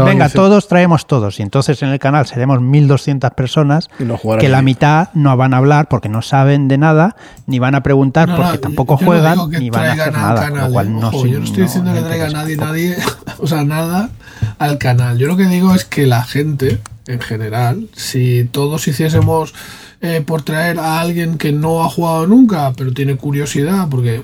venga, 0.06 0.30
todos 0.30 0.68
traemos 0.68 1.06
todos. 1.06 1.38
Y 1.38 1.42
entonces 1.42 1.82
en 1.82 1.90
el 1.90 1.98
canal 1.98 2.26
seremos 2.26 2.60
1.200 2.60 3.34
personas 3.34 3.90
que 4.40 4.48
la 4.48 4.62
mitad 4.62 5.10
no 5.12 5.36
van 5.36 5.52
a 5.52 5.58
hablar 5.58 5.88
porque 5.88 6.08
no 6.08 6.22
saben 6.22 6.66
de 6.66 6.78
nada, 6.78 7.14
ni 7.46 7.58
van 7.58 7.74
a 7.74 7.82
preguntar 7.82 8.34
porque 8.34 8.56
tampoco 8.56 8.96
juegan, 8.96 9.50
ni 9.50 9.68
van 9.68 9.86
a 9.86 9.92
hacer 9.92 10.12
nada. 10.14 10.68
yo 10.70 10.82
no 10.84 11.44
estoy 11.44 11.64
diciendo 11.64 11.92
que 11.92 12.00
traiga 12.00 12.30
nadie, 12.30 12.56
nadie, 12.56 12.96
o 13.38 13.46
sea, 13.46 13.64
nada 13.64 14.08
al 14.58 14.78
canal. 14.78 15.18
Yo 15.18 15.26
lo 15.26 15.36
que 15.36 15.44
digo 15.44 15.74
es 15.74 15.84
que 15.84 16.06
la 16.06 16.24
gente, 16.24 16.80
en 17.06 17.20
general, 17.20 17.88
si 17.94 18.48
todos 18.50 18.88
hiciésemos 18.88 19.52
eh, 20.00 20.22
por 20.24 20.40
traer 20.40 20.78
a 20.78 21.00
alguien 21.00 21.36
que 21.36 21.52
no 21.52 21.84
ha 21.84 21.90
jugado 21.90 22.26
nunca, 22.26 22.72
pero 22.74 22.94
tiene 22.94 23.16
curiosidad, 23.16 23.88
porque 23.90 24.22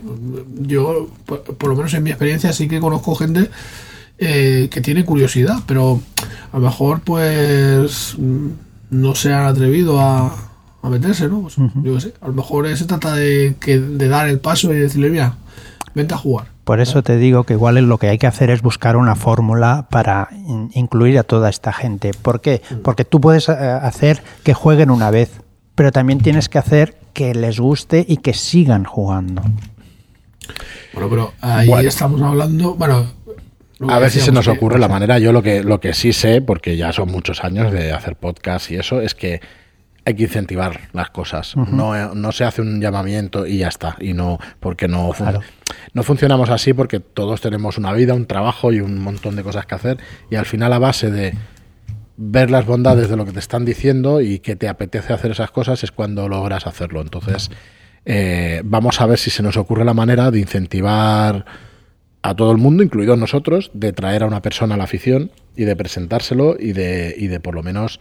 yo, 0.61 1.09
por 1.27 1.69
lo 1.69 1.77
menos 1.77 1.93
en 1.93 2.05
mi 2.05 2.11
experiencia, 2.11 2.55
sí 2.55 2.69
que 2.69 2.81
conozco 2.81 3.15
gente 3.15 3.51
eh, 4.18 4.68
que 4.70 4.81
tiene 4.81 5.05
curiosidad, 5.05 5.61
pero 5.66 6.01
a 6.53 6.59
lo 6.59 6.64
mejor 6.64 7.01
pues 7.01 8.16
no 8.90 9.14
se 9.14 9.33
han 9.33 9.46
atrevido 9.46 10.01
a, 10.01 10.35
meterse, 10.85 11.29
¿no? 11.29 11.42
Pues, 11.42 11.57
yo 11.83 12.01
sé, 12.01 12.12
a 12.20 12.29
lo 12.29 12.35
mejor 12.35 12.77
se 12.77 12.85
trata 12.85 13.14
de, 13.14 13.55
que, 13.61 13.79
de 13.79 14.09
dar 14.09 14.29
el 14.29 14.40
paso 14.40 14.72
y 14.72 14.77
decirle, 14.77 15.11
mira, 15.11 15.37
vente 15.94 16.14
a 16.14 16.18
jugar. 16.18 16.46
Por 16.64 16.81
eso 16.81 17.03
te 17.03 17.16
digo 17.16 17.44
que 17.44 17.55
igual 17.55 17.75
lo 17.77 17.98
que 17.98 18.09
hay 18.09 18.18
que 18.18 18.27
hacer 18.29 18.51
es 18.51 18.62
buscar 18.62 18.96
una 18.96 19.16
fórmula 19.16 19.88
para 19.90 20.29
incluir 20.75 21.18
a 21.18 21.25
toda 21.25 21.51
esta 21.51 21.72
gente. 21.72 22.12
¿Por 22.12 22.40
qué? 22.40 22.62
Mm. 22.70 22.75
Porque 22.83 23.05
tú 23.05 23.20
puedes 23.20 23.48
eh, 23.48 23.53
hacer 23.53 24.22
que 24.44 24.55
jueguen 24.55 24.90
una 24.90 25.11
vez, 25.11 25.40
pero 25.75 25.90
también 25.90 26.20
tienes 26.20 26.48
que 26.48 26.59
hacer 26.59 26.98
que 27.12 27.35
les 27.35 27.59
guste 27.59 28.05
y 28.09 28.18
que 28.18 28.33
sigan 28.33 28.85
jugando. 28.85 29.42
Bueno, 30.92 31.09
pero 31.09 31.33
ahí 31.40 31.87
estamos 31.87 32.20
hablando, 32.22 32.75
bueno, 32.75 33.07
a 33.88 33.99
ver 33.99 34.11
si 34.11 34.21
se 34.21 34.33
nos 34.33 34.49
ocurre 34.49 34.79
la 34.79 34.88
manera. 34.88 35.18
Yo 35.18 35.33
lo 35.33 35.42
que, 35.42 35.62
lo 35.62 35.81
que 35.81 35.95
sí 35.95 36.12
sé, 36.12 36.42
porque 36.42 36.77
ya 36.77 36.92
son 36.92 37.11
muchos 37.11 37.45
años 37.45 37.73
de 37.73 37.92
hacer 37.92 38.16
podcast 38.16 38.71
y 38.71 38.77
eso, 38.77 39.01
es 39.01 39.14
que 39.14 39.40
hay 40.05 40.14
que 40.14 40.25
incentivar 40.25 40.81
las 40.92 41.11
cosas. 41.11 41.57
no, 41.57 42.14
no, 42.14 42.33
se 42.33 42.45
hace 42.45 42.61
un 42.61 42.81
llamamiento 42.81 43.47
y 43.47 43.59
ya 43.59 43.68
está. 43.68 43.97
Y 44.01 44.14
no, 44.14 44.38
porque 44.61 44.88
no, 44.88 45.12
no 45.92 46.03
funcionamos 46.03 46.51
así 46.51 46.73
porque 46.73 47.01
todos 47.01 47.40
tenemos 47.40 47.79
una 47.79 47.92
vida, 47.92 48.14
un 48.14 48.27
trabajo 48.27 48.73
y 48.73 48.81
un 48.81 48.99
montón 48.99 49.37
de 49.37 49.42
cosas 49.42 49.66
que 49.66 49.75
hacer. 49.75 49.99
Y 50.31 50.37
al 50.37 50.47
final, 50.47 50.73
a 50.73 50.79
base 50.79 51.11
de 51.11 51.35
ver 52.16 52.51
las 52.51 52.66
bondades 52.66 53.09
de 53.09 53.16
lo 53.16 53.25
que 53.25 53.33
te 53.33 53.38
están 53.38 53.64
diciendo 53.64 54.21
y 54.21 54.40
que 54.40 54.57
te 54.57 54.68
apetece 54.68 55.12
hacer 55.12 55.31
esas 55.31 55.51
cosas, 55.51 55.83
es 55.85 55.92
cuando 55.92 56.29
logras 56.29 56.66
hacerlo. 56.66 57.01
Entonces, 57.01 57.51
eh, 58.05 58.62
vamos 58.64 59.01
a 59.01 59.07
ver 59.07 59.18
si 59.18 59.31
se 59.31 59.42
nos 59.42 59.57
ocurre 59.57 59.85
la 59.85 59.95
manera 59.95 60.31
de 60.31 60.40
incentivar 60.40 61.45
a 62.23 62.35
todo 62.35 62.53
el 62.53 62.59
mundo, 62.59 62.83
incluidos 62.83 63.19
nosotros, 63.19 63.71
de 63.75 63.93
traer 63.93 64.23
a 64.23 64.27
una 64.27 64.43
persona 64.43 64.77
a 64.77 64.79
la 64.79 64.85
afición 64.85 65.31
y 65.57 65.65
de 65.65 65.75
presentárselo 65.75 66.57
y 66.59 66.73
de, 66.73 67.15
y 67.19 67.27
de 67.27 67.41
por 67.41 67.55
lo 67.55 67.63
menos, 67.65 67.99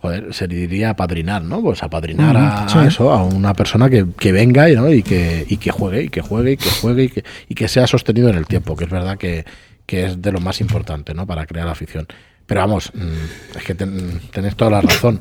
joder, 0.00 0.34
se 0.34 0.48
diría 0.48 0.90
apadrinar, 0.90 1.42
¿no? 1.42 1.62
Pues 1.62 1.82
apadrinar 1.82 2.36
a, 2.36 2.86
eso, 2.86 3.12
a 3.12 3.22
una 3.24 3.54
persona 3.54 3.88
que, 3.88 4.32
venga 4.32 4.68
¿no? 4.68 4.92
y, 4.92 5.02
que, 5.02 5.46
y 5.48 5.56
que 5.56 5.70
juegue, 5.70 6.02
y 6.02 6.08
que 6.08 6.20
juegue, 6.20 6.52
y 6.52 6.56
que 6.56 6.70
juegue, 6.70 7.04
y 7.04 7.08
que, 7.08 7.24
y 7.48 7.54
que 7.54 7.68
sea 7.68 7.86
sostenido 7.86 8.28
en 8.28 8.36
el 8.36 8.46
tiempo, 8.46 8.76
que 8.76 8.84
es 8.84 8.90
verdad 8.90 9.16
que, 9.16 9.44
es 9.86 10.20
de 10.20 10.32
lo 10.32 10.40
más 10.40 10.60
importante, 10.60 11.14
¿no? 11.14 11.24
Para 11.24 11.46
crear 11.46 11.68
afición. 11.68 12.08
Pero 12.46 12.60
vamos, 12.60 12.90
mm, 12.92 13.56
es 13.56 13.64
que 13.64 13.74
tenés 13.76 14.56
toda 14.56 14.72
la 14.72 14.80
razón. 14.80 15.20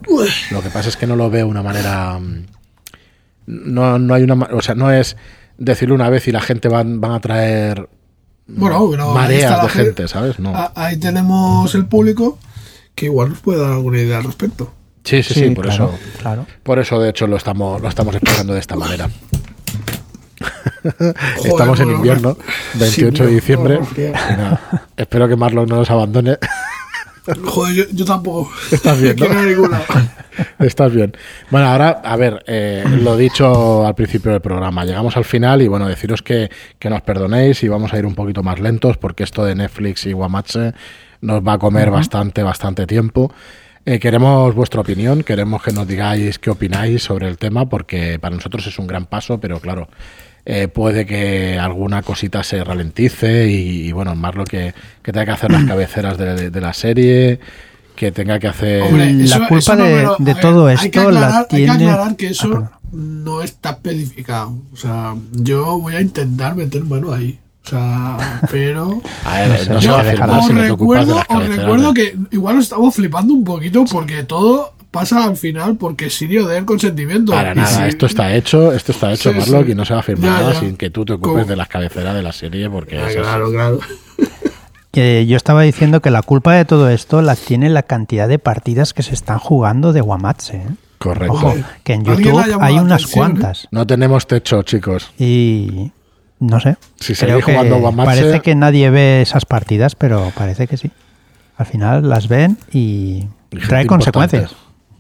Lo 0.50 0.62
que 0.64 0.70
pasa 0.70 0.90
es 0.90 0.98
que 0.98 1.06
no 1.06 1.16
lo 1.16 1.30
veo 1.30 1.46
de 1.46 1.52
una 1.52 1.62
manera... 1.62 2.18
Mm, 2.18 2.46
no, 3.46 4.00
no 4.00 4.14
hay 4.16 4.24
una... 4.24 4.34
O 4.52 4.62
sea, 4.62 4.74
no 4.74 4.92
es 4.92 5.16
decirlo 5.60 5.94
una 5.94 6.10
vez 6.10 6.28
y 6.28 6.32
la 6.32 6.42
gente 6.42 6.68
van, 6.68 7.00
van 7.00 7.12
a 7.12 7.20
traer 7.20 7.88
bueno, 8.48 9.14
mareas 9.14 9.64
de 9.64 9.70
gente, 9.70 10.08
¿sabes? 10.08 10.40
No. 10.40 10.54
Ahí 10.76 10.98
tenemos 10.98 11.74
el 11.76 11.86
público 11.86 12.38
que 12.96 13.06
igual 13.06 13.30
nos 13.30 13.40
puede 13.40 13.62
dar 13.62 13.72
alguna 13.72 14.00
idea 14.00 14.18
al 14.18 14.24
respecto. 14.24 14.74
Sí, 15.04 15.22
sí, 15.22 15.34
sí, 15.34 15.50
por 15.50 15.68
eso. 15.68 15.94
Claro. 16.20 16.46
Por 16.64 16.80
eso, 16.80 17.00
de 17.00 17.10
hecho, 17.10 17.28
lo 17.28 17.36
estamos, 17.36 17.82
lo 17.82 17.90
estamos 17.90 18.16
explicando 18.16 18.54
de 18.54 18.60
esta 18.60 18.76
manera. 18.76 19.10
estamos 21.44 21.80
en 21.80 21.92
invierno, 21.92 22.38
28 22.76 23.26
de 23.26 23.32
diciembre. 23.32 23.80
espero 24.98 25.28
que 25.28 25.36
Marlon 25.36 25.68
no 25.68 25.78
nos 25.78 25.90
abandone. 25.92 26.38
Joder, 27.46 27.88
yo, 27.94 28.06
tampoco. 28.06 28.52
Estás 28.72 29.00
bien, 29.00 29.16
Estás 30.60 30.94
bien. 30.94 31.16
Bueno, 31.50 31.68
ahora, 31.68 32.02
a 32.04 32.16
ver, 32.18 32.44
eh, 32.48 32.84
lo 33.02 33.16
dicho 33.16 33.86
al 33.86 33.96
principio 33.96 34.32
del 34.32 34.42
programa, 34.42 34.84
llegamos 34.84 35.16
al 35.16 35.24
final 35.24 35.62
y 35.62 35.68
bueno, 35.68 35.88
deciros 35.88 36.22
que, 36.22 36.50
nos 36.84 37.02
perdonéis 37.02 37.64
y 37.64 37.68
vamos 37.68 37.94
a 37.94 37.98
ir 37.98 38.06
un 38.06 38.16
poquito 38.16 38.44
más 38.44 38.60
lentos 38.60 38.98
porque 38.98 39.24
esto 39.24 39.46
de 39.46 39.56
Netflix 39.56 40.06
y 40.06 40.12
Guamache 40.12 40.74
nos 41.22 41.42
va 41.42 41.54
a 41.54 41.58
comer 41.58 41.90
bastante, 41.92 42.44
bastante 42.44 42.86
tiempo. 42.86 43.34
Eh, 43.86 44.00
queremos 44.00 44.54
vuestra 44.56 44.82
opinión, 44.82 45.24
queremos 45.24 45.62
que 45.62 45.72
nos 45.72 45.88
digáis 45.88 46.40
qué 46.40 46.50
opináis 46.50 47.04
sobre 47.04 47.28
el 47.28 47.38
tema 47.38 47.68
porque 47.68 48.18
para 48.20 48.36
nosotros 48.36 48.66
es 48.68 48.80
un 48.80 48.88
gran 48.88 49.06
paso, 49.06 49.40
pero 49.40 49.60
claro, 49.60 49.88
eh, 50.46 50.68
puede 50.68 51.06
que 51.06 51.58
alguna 51.58 52.02
cosita 52.02 52.44
se 52.44 52.64
ralentice 52.64 53.48
y, 53.50 53.92
bueno, 53.92 54.16
más 54.16 54.36
lo 54.36 54.44
que, 54.44 54.74
que 55.02 55.12
tenga 55.12 55.26
que 55.26 55.32
hacer 55.32 55.52
las 55.52 55.64
cabeceras 55.68 56.18
de, 56.18 56.62
la 56.62 56.74
serie, 56.74 57.40
que 57.96 58.12
tenga 58.12 58.40
que 58.40 58.48
hacer... 58.48 58.84
la 58.92 59.48
culpa 59.48 59.76
de, 59.76 60.36
todo 60.36 60.70
esto 60.70 61.12
la 61.12 61.46
tiene... 61.48 61.72
Hay 61.72 61.78
que 61.78 61.86
aclarar 61.86 62.16
que 62.18 62.28
eso 62.28 62.70
ah, 62.72 62.80
no 62.92 63.42
está 63.42 63.72
especificado. 63.72 64.58
O 64.74 64.78
sea, 64.78 65.16
yo 65.32 65.80
voy 65.80 65.96
a 65.96 66.02
intentar 66.02 66.56
meter 66.56 66.84
mano 66.84 67.14
ahí. 67.14 67.40
O 67.66 67.70
sea, 67.70 68.42
pero. 68.52 69.02
A 69.26 69.40
ver, 69.40 69.70
no, 69.72 69.82
se 69.82 69.88
va 69.88 70.02
a 70.02 70.40
os, 70.40 70.54
recuerdo, 70.54 71.24
os 71.30 71.48
recuerdo 71.48 71.94
que 71.94 72.18
igual 72.32 72.60
estamos 72.60 72.94
flipando 72.94 73.34
un 73.34 73.46
poquito 73.46 73.86
porque 73.86 74.24
todo 74.24 74.74
pasa 74.94 75.26
al 75.26 75.36
final 75.36 75.76
porque 75.76 76.12
sí 76.12 76.28
dio 76.28 76.48
de 76.48 76.60
él 76.60 76.66
consentimiento. 76.66 77.32
Para 77.32 77.56
nada, 77.56 77.88
esto 77.88 78.06
está 78.06 78.34
hecho, 78.36 78.72
esto 78.72 78.92
está 78.92 79.12
hecho, 79.12 79.34
Marlock, 79.34 79.70
y 79.70 79.76
no 79.76 79.84
se 79.84 79.96
va 79.96 80.02
a 80.02 80.04
firmar 80.04 80.30
nada 80.30 80.54
sin 80.54 80.78
que 80.78 80.92
tú 80.92 81.04
te 81.04 81.14
ocupes 81.14 81.48
de 81.48 81.56
las 81.56 81.68
cabeceras 81.68 82.14
de 82.14 82.22
la 82.22 82.32
serie 82.32 82.70
porque 82.70 82.98
Claro, 82.98 83.52
claro. 83.52 83.80
Que 84.92 85.26
yo 85.28 85.36
estaba 85.36 85.64
diciendo 85.64 86.00
que 86.02 86.12
la 86.12 86.22
culpa 86.22 86.54
de 86.54 86.64
todo 86.64 86.90
esto 86.90 87.24
la 87.24 87.36
tiene 87.36 87.70
la 87.70 87.82
cantidad 87.82 88.28
de 88.30 88.38
partidas 88.38 88.94
que 88.94 89.02
se 89.02 89.16
están 89.16 89.40
jugando 89.40 89.94
de 89.94 90.02
Guamatse. 90.02 90.58
¿eh? 90.58 90.68
Correcto. 91.00 91.56
que 91.84 91.94
en 91.94 92.06
YouTube 92.06 92.58
hay 92.62 92.78
unas 92.78 93.08
cuantas. 93.08 93.68
No 93.72 93.88
tenemos 93.88 94.28
techo, 94.28 94.62
chicos. 94.62 95.12
Y 95.18 95.92
no 96.40 96.60
sé. 96.60 96.78
Si 97.00 97.16
creo 97.16 97.42
que 97.42 97.54
parece 97.98 98.42
que 98.42 98.54
nadie 98.54 98.92
ve 98.92 99.24
esas 99.24 99.46
partidas, 99.46 99.96
pero 99.96 100.32
parece 100.38 100.68
que 100.68 100.78
sí. 100.78 100.92
Al 101.58 101.66
final 101.66 102.08
las 102.08 102.28
ven 102.28 102.58
y, 102.72 103.28
trae 103.68 103.88
consecuencias. 103.88 104.56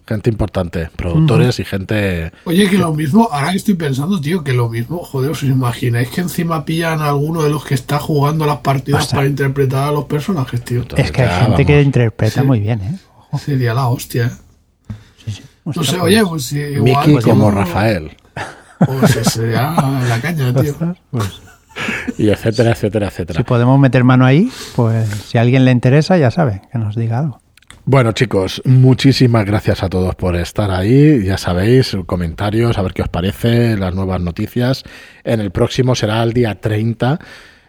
Gente 0.06 0.30
importante, 0.30 0.89
productores 0.96 1.60
y 1.60 1.66
gente. 1.66 2.32
Oye, 2.44 2.70
que 2.70 2.78
lo 2.78 2.94
mismo, 2.94 3.30
ahora 3.32 3.52
que 3.52 3.58
estoy 3.58 3.76
pensando, 3.76 4.20
tío, 4.20 4.44
que 4.44 4.52
lo 4.52 4.68
mismo, 4.68 4.98
joder, 4.98 5.32
¿os 5.32 5.44
imagináis 5.44 6.10
que 6.10 6.20
encima 6.20 6.66
pillan 6.66 7.02
a 7.02 7.10
alguno 7.10 7.42
de 7.42 7.50
los 7.50 7.63
que 7.63 7.74
está 7.74 8.00
jugando 8.00 8.46
las 8.46 8.58
partidas 8.58 9.08
para 9.08 9.28
interpretar 9.28 9.88
a 9.88 9.92
los 9.92 10.06
personajes, 10.06 10.62
tío? 10.63 10.84
es 10.98 11.12
que 11.12 11.22
hay 11.22 11.46
gente 11.46 11.66
que 11.66 11.82
interpreta 11.82 12.44
muy 12.44 12.60
bien, 12.60 12.82
¿eh? 12.82 12.98
Sería 13.39 13.74
la 13.74 13.88
hostia, 13.88 14.26
¿eh? 14.28 15.32
no 15.66 15.84
sé, 15.84 16.00
oye, 16.00 16.24
pues 16.26 16.44
si. 16.44 16.60
Igual, 16.60 17.22
como 17.22 17.50
Rafael. 17.50 18.12
Pues 18.86 19.12
sería 19.32 19.74
la 20.08 20.20
caña, 20.22 20.54
tío. 20.54 20.76
Pues, 21.12 21.42
y 22.18 22.30
etcétera, 22.30 22.72
etcétera, 22.72 23.08
etcétera. 23.08 23.39
Si 23.39 23.44
podemos 23.44 23.80
meter 23.80 24.04
mano 24.04 24.26
ahí, 24.26 24.52
pues 24.76 25.10
si 25.28 25.38
a 25.38 25.42
alguien 25.42 25.66
le 25.66 25.72
interesa, 25.72 26.18
ya 26.18 26.30
sabe, 26.30 26.62
que 26.72 26.78
nos 26.78 26.96
diga 26.96 27.20
algo. 27.20 27.42
Bueno, 27.86 28.13
chicos, 28.13 28.62
muchísimas 28.63 29.43
gracias 29.43 29.84
a 29.84 29.89
todos 29.89 30.15
por 30.15 30.38
estar 30.38 30.72
ahí. 30.72 31.26
Ya 31.26 31.38
sabéis, 31.38 31.98
comentarios, 32.06 32.78
a 32.78 32.82
ver 32.82 32.93
qué 32.93 33.02
os 33.02 33.10
parece, 33.10 33.76
las 33.76 33.93
nuevas 33.93 34.22
noticias. 34.22 34.84
En 35.26 35.41
el 35.41 35.52
próximo 35.52 35.93
será 35.93 36.24
el 36.24 36.32
día 36.32 36.62
30. 36.62 37.19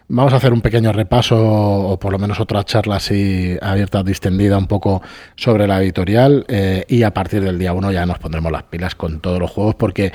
Vamos 0.07 0.31
a 0.31 0.37
hacer 0.37 0.53
un 0.53 0.61
pequeño 0.61 0.93
repaso, 0.93 1.37
o 1.37 1.99
por 1.99 2.13
lo 2.13 2.19
menos 2.19 2.39
otra 2.39 2.63
charla 2.63 2.95
así 2.95 3.57
abierta, 3.61 4.03
distendida 4.03 4.57
un 4.57 4.67
poco 4.67 5.01
sobre 5.35 5.67
la 5.67 5.83
editorial. 5.83 6.45
Eh, 6.47 6.85
y 6.87 7.03
a 7.03 7.13
partir 7.13 7.43
del 7.43 7.59
día 7.59 7.73
1 7.73 7.91
ya 7.91 8.05
nos 8.05 8.17
pondremos 8.17 8.53
las 8.53 8.63
pilas 8.63 8.95
con 8.95 9.19
todos 9.19 9.39
los 9.39 9.51
juegos, 9.51 9.75
porque 9.75 10.13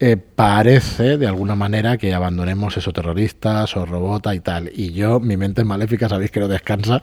eh, 0.00 0.16
parece 0.16 1.18
de 1.18 1.26
alguna 1.26 1.56
manera 1.56 1.98
que 1.98 2.14
abandonemos 2.14 2.78
esos 2.78 2.94
terroristas 2.94 3.76
o 3.76 3.84
robota 3.84 4.34
y 4.34 4.40
tal. 4.40 4.70
Y 4.74 4.94
yo, 4.94 5.20
mi 5.20 5.36
mente 5.36 5.62
maléfica, 5.62 6.08
sabéis 6.08 6.30
que 6.30 6.40
no 6.40 6.48
descansa 6.48 7.02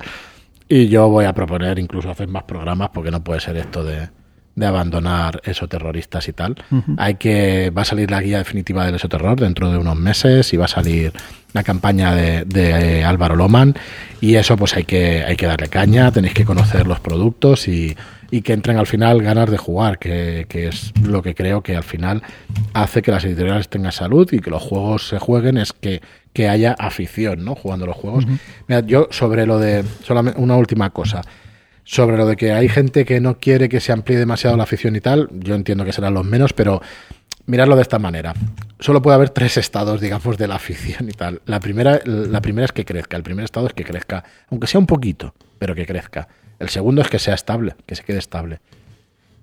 y 0.70 0.88
yo 0.88 1.10
voy 1.10 1.26
a 1.26 1.34
proponer 1.34 1.80
incluso 1.80 2.12
hacer 2.12 2.28
más 2.28 2.44
programas 2.44 2.90
porque 2.94 3.10
no 3.10 3.24
puede 3.24 3.40
ser 3.40 3.58
esto 3.58 3.84
de, 3.84 4.10
abandonar 4.62 5.40
esos 5.46 5.70
terroristas 5.70 6.28
y 6.28 6.34
tal. 6.34 6.58
Hay 6.98 7.16
que 7.16 7.70
va 7.70 7.84
a 7.84 7.86
salir 7.86 8.12
la 8.12 8.22
guía 8.22 8.40
definitiva 8.40 8.86
del 8.86 8.96
esoterror 8.96 9.40
dentro 9.40 9.72
de 9.72 9.78
unos 9.78 9.96
meses 9.96 10.52
y 10.54 10.58
va 10.58 10.66
a 10.66 10.68
salir 10.68 11.14
la 11.54 11.64
campaña 11.64 12.14
de, 12.14 12.44
de, 12.44 13.06
Álvaro 13.06 13.38
Loman 13.38 13.76
y 14.20 14.36
eso 14.36 14.58
pues 14.58 14.76
hay 14.76 14.84
que 14.84 15.24
hay 15.24 15.38
que 15.38 15.46
darle 15.46 15.70
caña, 15.70 16.12
tenéis 16.12 16.34
que 16.34 16.44
conocer 16.44 16.88
los 16.88 17.00
productos 17.00 17.70
y 17.70 17.96
y 18.32 18.42
que 18.42 18.54
entren 18.54 18.78
al 18.78 18.88
final 18.88 19.22
ganas 19.22 19.50
de 19.50 19.58
jugar, 19.58 20.00
que, 20.00 20.46
es 20.52 20.94
lo 21.04 21.22
que 21.22 21.36
creo 21.36 21.62
que 21.62 21.76
al 21.76 21.84
final 21.84 22.22
hace 22.74 23.02
que 23.02 23.12
las 23.12 23.26
editoriales 23.26 23.70
tengan 23.70 23.92
salud 23.92 24.28
y 24.32 24.40
que 24.40 24.50
los 24.50 24.62
juegos 24.62 25.08
se 25.08 25.20
jueguen, 25.20 25.58
es 25.58 25.74
que, 25.74 26.02
que 26.34 26.48
haya 26.48 26.74
afición, 26.78 27.44
¿no? 27.44 27.56
Jugando 27.56 27.86
los 27.86 27.96
juegos. 27.96 28.26
Mira, 28.68 28.82
yo 28.82 29.08
sobre 29.12 29.46
lo 29.46 29.58
de, 29.58 29.84
solamente 30.04 30.40
una 30.40 30.56
última 30.56 30.92
cosa, 30.92 31.22
sobre 31.84 32.18
lo 32.18 32.28
de 32.28 32.36
que 32.36 32.52
hay 32.52 32.70
gente 32.70 33.04
que 33.04 33.20
no 33.20 33.40
quiere 33.40 33.68
que 33.68 33.80
se 33.80 33.92
amplíe 33.92 34.20
demasiado 34.20 34.56
la 34.56 34.64
afición 34.64 34.96
y 34.96 35.02
tal, 35.02 35.30
yo 35.32 35.56
entiendo 35.56 35.86
que 35.86 35.92
serán 35.92 36.14
los 36.14 36.26
menos, 36.26 36.54
pero 36.54 36.82
miradlo 37.48 37.76
de 37.76 37.82
esta 37.82 37.98
manera. 37.98 38.34
Solo 38.80 39.02
puede 39.02 39.16
haber 39.16 39.32
tres 39.32 39.58
estados, 39.58 40.00
digamos, 40.00 40.38
de 40.38 40.48
la 40.48 40.56
afición 40.56 41.10
y 41.10 41.14
tal. 41.14 41.42
La 41.46 41.60
primera, 41.60 42.00
la 42.06 42.42
primera 42.42 42.66
es 42.66 42.72
que 42.72 42.86
crezca, 42.86 43.18
el 43.18 43.24
primer 43.24 43.44
estado 43.44 43.68
es 43.68 43.74
que 43.74 43.84
crezca, 43.84 44.24
aunque 44.50 44.68
sea 44.68 44.80
un 44.80 44.86
poquito, 44.86 45.34
pero 45.58 45.74
que 45.74 45.86
crezca. 45.86 46.28
El 46.60 46.70
segundo 46.70 47.02
es 47.02 47.10
que 47.10 47.20
sea 47.20 47.34
estable, 47.34 47.76
que 47.86 47.96
se 47.96 48.04
quede 48.04 48.20
estable. 48.20 48.60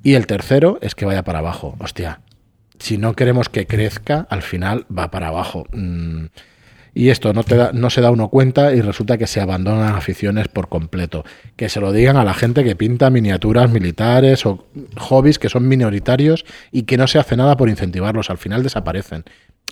Y 0.02 0.14
el 0.14 0.26
tercero 0.26 0.78
es 0.82 0.94
que 0.94 1.04
vaya 1.04 1.24
para 1.24 1.40
abajo. 1.40 1.76
Hostia, 1.80 2.20
si 2.78 2.98
no 2.98 3.14
queremos 3.14 3.48
que 3.48 3.66
crezca, 3.66 4.26
al 4.30 4.42
final 4.42 4.86
va 4.96 5.10
para 5.10 5.28
abajo. 5.28 5.66
Mm. 5.72 6.26
Y 6.94 7.10
esto 7.10 7.34
no, 7.34 7.90
se 7.90 8.00
da 8.00 8.10
uno 8.10 8.28
cuenta 8.28 8.72
y 8.72 8.80
resulta 8.80 9.18
que 9.18 9.26
se 9.26 9.40
abandonan 9.42 9.94
aficiones 9.94 10.48
por 10.48 10.70
completo. 10.70 11.26
Que 11.54 11.68
se 11.68 11.78
lo 11.78 11.92
digan 11.92 12.16
a 12.16 12.24
la 12.24 12.32
gente 12.32 12.64
que 12.64 12.74
pinta 12.74 13.10
miniaturas 13.10 13.70
militares 13.70 14.46
o 14.46 14.64
hobbies 14.96 15.38
que 15.38 15.50
son 15.50 15.68
minoritarios 15.68 16.46
y 16.72 16.84
que 16.84 16.96
no 16.96 17.06
se 17.06 17.18
hace 17.18 17.36
nada 17.36 17.58
por 17.58 17.68
incentivarlos. 17.68 18.30
Al 18.30 18.38
final 18.38 18.62
desaparecen. 18.62 19.24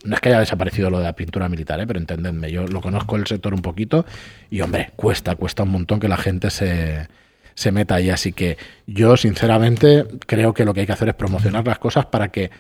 No 0.05 0.17
es 0.17 0.21
que 0.21 0.29
haya 0.29 0.41
desaparecido 0.41 0.91
lo 0.91 0.99
de 0.99 1.05
la 1.05 1.17
pintura 1.17 1.49
militar, 1.49 1.81
¿eh? 1.81 1.87
pero 1.87 1.99
entendedme, 1.99 2.53
yo 2.53 2.67
lo 2.67 2.83
conozco 2.83 3.17
el 3.17 3.27
sector 3.27 3.55
un 3.55 3.63
poquito 3.63 4.05
y 4.51 4.61
hombre, 4.61 4.91
cuesta, 4.95 5.35
cuesta 5.35 5.63
un 5.63 5.71
montón 5.71 6.01
que 6.01 6.09
la 6.09 6.19
gente 6.19 6.51
se, 6.51 7.09
se 7.55 7.73
meta 7.73 7.97
ahí. 7.97 8.11
Así 8.11 8.33
que 8.33 8.59
yo, 8.87 9.17
sinceramente, 9.17 10.07
creo 10.27 10.55
que 10.55 10.65
lo 10.65 10.75
que 10.75 10.81
hay 10.81 10.87
que 10.87 10.93
hacer 10.93 11.09
es 11.09 11.15
promocionar 11.15 11.67
las 11.67 11.79
cosas 11.79 12.07
para 12.07 12.29
que 12.29 12.51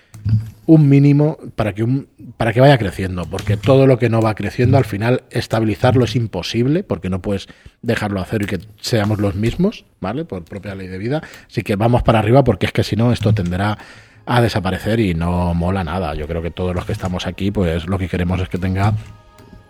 un 0.67 0.89
mínimo, 0.89 1.37
para 1.55 1.75
que, 1.75 1.83
un, 1.83 2.09
para 2.37 2.53
que 2.53 2.61
vaya 2.61 2.79
creciendo, 2.79 3.27
porque 3.27 3.57
todo 3.57 3.87
lo 3.87 3.99
que 3.99 4.09
no 4.09 4.23
va 4.23 4.35
creciendo, 4.35 4.79
al 4.79 4.85
final, 4.85 5.25
estabilizarlo 5.31 6.05
es 6.05 6.17
imposible, 6.17 6.83
porque 6.83 7.11
no 7.11 7.21
puedes 7.21 7.49
dejarlo 7.83 8.21
hacer 8.21 8.43
y 8.43 8.47
que 8.47 8.61
seamos 8.81 9.19
los 9.19 9.35
mismos, 9.35 9.85
¿vale? 10.01 10.25
Por 10.25 10.45
propia 10.45 10.75
ley 10.75 10.89
de 10.89 10.99
vida. 10.99 11.23
Así 11.47 11.63
que 11.63 11.77
vamos 11.77 12.03
para 12.03 12.21
arriba, 12.21 12.45
porque 12.45 12.67
es 12.67 12.73
que 12.73 12.85
si 12.85 12.97
no, 12.97 13.13
esto 13.13 13.35
tenderá 13.35 13.77
a 14.27 14.41
desaparecer 14.41 15.01
y 15.01 15.15
no 15.15 15.53
mola 15.53 15.85
nada. 15.85 16.15
Yo 16.15 16.27
creo 16.27 16.41
que 16.41 16.51
todos 16.51 16.75
los 16.75 16.87
que 16.87 16.93
estamos 16.93 17.27
aquí, 17.27 17.51
pues 17.51 17.87
lo 17.87 17.99
que 17.99 18.09
queremos 18.09 18.41
es 18.41 18.49
que 18.49 18.59
tenga 18.59 18.95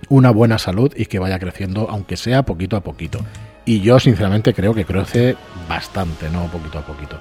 una 0.09 0.31
buena 0.31 0.59
salud 0.59 0.93
y 0.97 1.07
que 1.07 1.19
vaya 1.19 1.39
creciendo, 1.39 1.89
aunque 1.91 2.17
sea 2.17 2.45
poquito 2.45 2.77
a 2.77 2.83
poquito. 2.83 3.19
Y 3.65 3.81
yo 3.81 3.99
sinceramente 3.99 4.53
creo 4.53 4.75
que 4.75 4.85
crece 4.85 5.37
bastante, 5.69 6.29
no 6.31 6.47
poquito 6.47 6.79
a 6.79 6.83
poquito. 6.83 7.19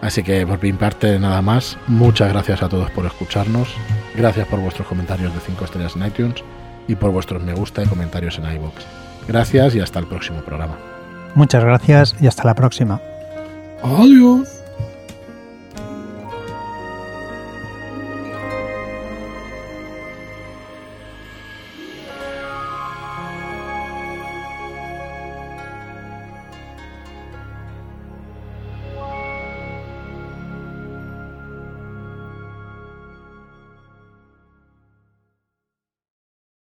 Así 0.00 0.22
que 0.22 0.46
por 0.46 0.62
mi 0.62 0.72
parte 0.72 1.18
nada 1.18 1.40
más, 1.42 1.78
muchas 1.86 2.32
gracias 2.32 2.62
a 2.62 2.68
todos 2.68 2.90
por 2.90 3.06
escucharnos, 3.06 3.68
gracias 4.14 4.46
por 4.48 4.60
vuestros 4.60 4.86
comentarios 4.86 5.32
de 5.32 5.40
5 5.40 5.64
estrellas 5.64 5.96
en 5.96 6.06
iTunes 6.06 6.44
y 6.86 6.94
por 6.94 7.10
vuestros 7.10 7.42
me 7.42 7.54
gusta 7.54 7.82
y 7.82 7.86
comentarios 7.86 8.38
en 8.38 8.52
iVoox. 8.52 8.84
Gracias 9.26 9.74
y 9.74 9.80
hasta 9.80 9.98
el 9.98 10.06
próximo 10.06 10.40
programa. 10.42 10.76
Muchas 11.34 11.64
gracias 11.64 12.14
y 12.20 12.26
hasta 12.26 12.44
la 12.44 12.54
próxima. 12.54 13.00
Adiós. 13.82 14.55